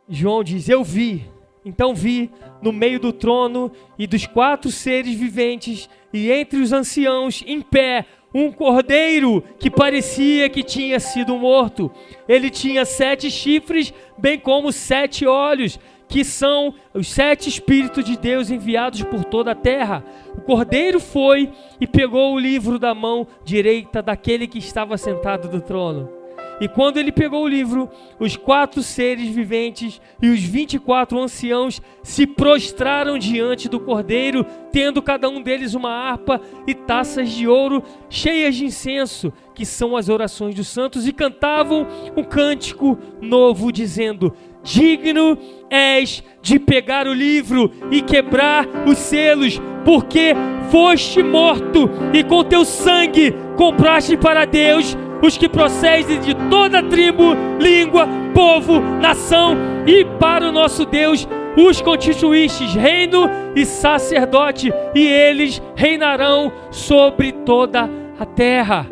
João 0.08 0.42
diz: 0.42 0.68
Eu 0.68 0.82
vi, 0.84 1.30
então 1.64 1.94
vi 1.94 2.30
no 2.62 2.72
meio 2.72 3.00
do 3.00 3.12
trono 3.12 3.72
e 3.98 4.06
dos 4.06 4.26
quatro 4.26 4.70
seres 4.70 5.14
viventes 5.14 5.88
e 6.12 6.30
entre 6.30 6.60
os 6.60 6.72
anciãos, 6.72 7.42
em 7.46 7.60
pé, 7.60 8.06
um 8.34 8.50
cordeiro 8.50 9.42
que 9.58 9.70
parecia 9.70 10.48
que 10.48 10.62
tinha 10.62 10.98
sido 10.98 11.36
morto. 11.36 11.90
Ele 12.28 12.50
tinha 12.50 12.84
sete 12.84 13.30
chifres, 13.30 13.94
bem 14.18 14.38
como 14.38 14.72
sete 14.72 15.26
olhos 15.26 15.78
que 16.08 16.24
são 16.24 16.74
os 16.92 17.08
sete 17.08 17.48
Espíritos 17.48 18.04
de 18.04 18.16
Deus 18.16 18.50
enviados 18.50 19.02
por 19.02 19.24
toda 19.24 19.52
a 19.52 19.54
terra. 19.54 20.04
O 20.36 20.42
cordeiro 20.42 21.00
foi 21.00 21.50
e 21.80 21.86
pegou 21.86 22.34
o 22.34 22.38
livro 22.38 22.78
da 22.78 22.94
mão 22.94 23.26
direita 23.44 24.02
daquele 24.02 24.46
que 24.46 24.58
estava 24.58 24.96
sentado 24.96 25.50
no 25.50 25.60
trono. 25.60 26.23
E 26.60 26.68
quando 26.68 26.98
ele 26.98 27.10
pegou 27.10 27.42
o 27.44 27.48
livro, 27.48 27.88
os 28.18 28.36
quatro 28.36 28.82
seres 28.82 29.28
viventes 29.28 30.00
e 30.22 30.28
os 30.28 30.40
vinte 30.40 30.74
e 30.74 30.78
quatro 30.78 31.18
anciãos 31.18 31.82
se 32.02 32.26
prostraram 32.26 33.18
diante 33.18 33.68
do 33.68 33.80
cordeiro, 33.80 34.46
tendo 34.70 35.02
cada 35.02 35.28
um 35.28 35.42
deles 35.42 35.74
uma 35.74 35.90
harpa 35.90 36.40
e 36.66 36.74
taças 36.74 37.30
de 37.30 37.48
ouro 37.48 37.82
cheias 38.08 38.54
de 38.54 38.66
incenso, 38.66 39.32
que 39.54 39.66
são 39.66 39.96
as 39.96 40.08
orações 40.08 40.54
dos 40.54 40.68
santos, 40.68 41.06
e 41.06 41.12
cantavam 41.12 41.86
um 42.16 42.22
cântico 42.22 42.98
novo, 43.20 43.72
dizendo: 43.72 44.32
Digno 44.62 45.36
és 45.68 46.22
de 46.40 46.58
pegar 46.58 47.06
o 47.06 47.12
livro 47.12 47.70
e 47.90 48.00
quebrar 48.00 48.66
os 48.86 48.98
selos, 48.98 49.60
porque 49.84 50.34
foste 50.70 51.22
morto 51.22 51.90
e 52.12 52.22
com 52.22 52.44
teu 52.44 52.64
sangue 52.64 53.34
compraste 53.56 54.16
para 54.16 54.44
Deus 54.44 54.96
os 55.24 55.38
que 55.38 55.48
procedem 55.48 56.20
de 56.20 56.34
toda 56.50 56.82
tribo, 56.82 57.32
língua, 57.58 58.06
povo, 58.34 58.78
nação 58.80 59.56
e 59.86 60.04
para 60.18 60.46
o 60.46 60.52
nosso 60.52 60.84
Deus 60.84 61.26
os 61.56 61.80
constituístes 61.80 62.74
reino 62.74 63.30
e 63.54 63.64
sacerdote, 63.64 64.72
e 64.94 65.06
eles 65.06 65.62
reinarão 65.76 66.52
sobre 66.70 67.30
toda 67.32 67.88
a 68.18 68.26
terra. 68.26 68.86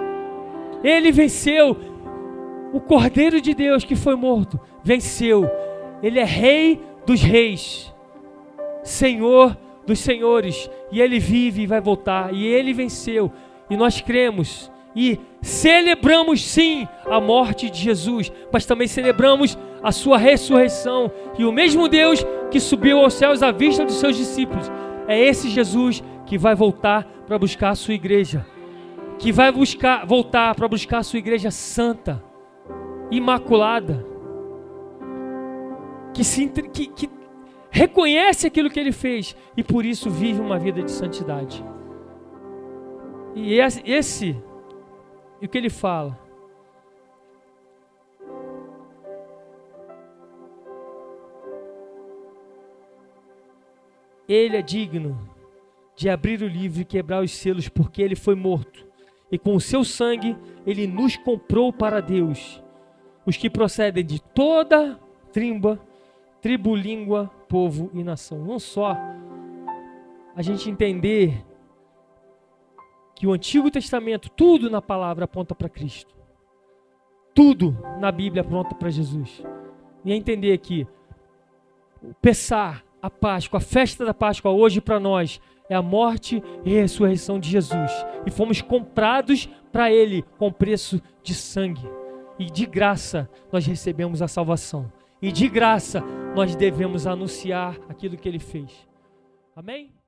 Ele 0.83 1.11
venceu 1.11 1.77
o 2.73 2.81
Cordeiro 2.81 3.41
de 3.41 3.53
Deus 3.53 3.85
que 3.85 3.97
foi 3.97 4.15
morto 4.15 4.61
venceu. 4.83 5.51
Ele 6.03 6.19
é 6.19 6.25
Rei 6.25 6.81
dos 7.05 7.21
Reis, 7.21 7.93
Senhor 8.83 9.57
dos 9.85 9.99
Senhores, 9.99 10.71
e 10.91 11.01
ele 11.01 11.19
vive 11.19 11.63
e 11.63 11.67
vai 11.67 11.81
voltar, 11.81 12.33
e 12.33 12.47
ele 12.47 12.73
venceu. 12.73 13.31
E 13.69 13.77
nós 13.77 14.01
cremos 14.01 14.71
e 14.95 15.19
celebramos 15.43 16.49
sim 16.49 16.87
a 17.05 17.21
morte 17.21 17.69
de 17.69 17.79
Jesus, 17.79 18.33
mas 18.51 18.65
também 18.65 18.87
celebramos 18.87 19.59
a 19.83 19.91
sua 19.91 20.17
ressurreição. 20.17 21.11
E 21.37 21.45
o 21.45 21.53
mesmo 21.53 21.89
Deus 21.89 22.25
que 22.51 22.61
subiu 22.61 23.01
aos 23.01 23.15
céus 23.15 23.43
à 23.43 23.51
vista 23.51 23.85
dos 23.85 23.97
seus 23.97 24.17
discípulos, 24.17 24.71
é 25.09 25.19
esse 25.19 25.51
Jesus 25.51 26.03
que 26.25 26.39
vai 26.39 26.55
voltar 26.55 27.05
para 27.27 27.39
buscar 27.39 27.71
a 27.71 27.75
sua 27.75 27.95
igreja, 27.95 28.47
que 29.19 29.33
vai 29.33 29.51
buscar 29.51 30.07
voltar 30.07 30.55
para 30.55 30.69
buscar 30.69 30.99
a 30.99 31.03
sua 31.03 31.19
igreja 31.19 31.51
santa, 31.51 32.23
imaculada 33.11 34.07
que, 36.15 36.23
se, 36.23 36.49
que, 36.49 36.87
que 36.87 37.11
reconhece 37.71 38.47
aquilo 38.47 38.71
que 38.71 38.79
ele 38.79 38.93
fez 38.93 39.35
e 39.57 39.63
por 39.63 39.85
isso 39.85 40.11
vive 40.11 40.41
uma 40.41 40.59
vida 40.59 40.83
de 40.83 40.91
santidade. 40.91 41.65
E 43.35 43.55
esse, 43.55 44.37
e 45.43 45.47
o 45.47 45.49
que 45.49 45.59
ele 45.59 45.69
fala? 45.69 46.17
Ele 54.29 54.57
é 54.57 54.63
digno 54.63 55.19
de 55.97 56.09
abrir 56.09 56.41
o 56.43 56.47
livro 56.47 56.81
e 56.81 56.85
quebrar 56.85 57.25
os 57.25 57.33
selos, 57.33 57.69
porque 57.69 58.01
ele 58.01 58.15
foi 58.15 58.37
morto. 58.37 58.87
E 59.33 59.37
com 59.37 59.57
o 59.57 59.61
seu 59.61 59.83
sangue 59.83 60.37
ele 60.65 60.87
nos 60.87 61.17
comprou 61.17 61.73
para 61.73 62.01
Deus, 62.01 62.63
os 63.27 63.37
que 63.37 63.51
procedem 63.51 64.05
de 64.05 64.23
toda 64.23 64.97
trimba, 65.33 65.81
tribo, 66.41 66.77
língua, 66.77 67.27
povo 67.49 67.91
e 67.93 68.05
nação. 68.05 68.39
Não 68.39 68.61
só 68.61 68.97
a 70.37 70.41
gente 70.41 70.71
entender 70.71 71.45
que 73.23 73.27
o 73.29 73.33
Antigo 73.33 73.71
Testamento, 73.71 74.29
tudo 74.29 74.69
na 74.69 74.83
palavra 74.83 75.27
aponta 75.27 75.55
para 75.55 75.69
Cristo. 75.69 76.13
Tudo 77.33 77.79
na 78.01 78.11
Bíblia 78.11 78.43
aponta 78.43 78.75
para 78.75 78.91
Jesus. 78.91 79.45
E 80.05 80.11
é 80.11 80.17
entender 80.17 80.59
que 80.59 80.89
o 82.03 82.13
Pessar, 82.15 82.85
a 83.01 83.09
Páscoa, 83.09 83.59
a 83.59 83.61
festa 83.61 84.05
da 84.05 84.13
Páscoa 84.13 84.51
hoje 84.51 84.81
para 84.81 84.99
nós 84.99 85.41
é 85.69 85.77
a 85.77 85.81
morte 85.81 86.43
e 86.65 86.71
ressurreição 86.71 87.39
de 87.39 87.49
Jesus. 87.49 87.93
E 88.27 88.31
fomos 88.33 88.61
comprados 88.61 89.49
para 89.71 89.89
Ele 89.89 90.25
com 90.37 90.51
preço 90.51 91.01
de 91.23 91.33
sangue. 91.33 91.89
E 92.41 92.47
de 92.47 92.67
graça 92.67 93.31
nós 93.53 93.65
recebemos 93.65 94.21
a 94.21 94.27
salvação. 94.27 94.93
E 95.23 95.31
de 95.31 95.49
graça 95.49 96.03
nós 96.35 96.57
devemos 96.57 97.07
anunciar 97.07 97.79
aquilo 97.89 98.17
que 98.17 98.29
ele 98.29 98.41
fez. 98.41 98.85
Amém? 99.55 100.02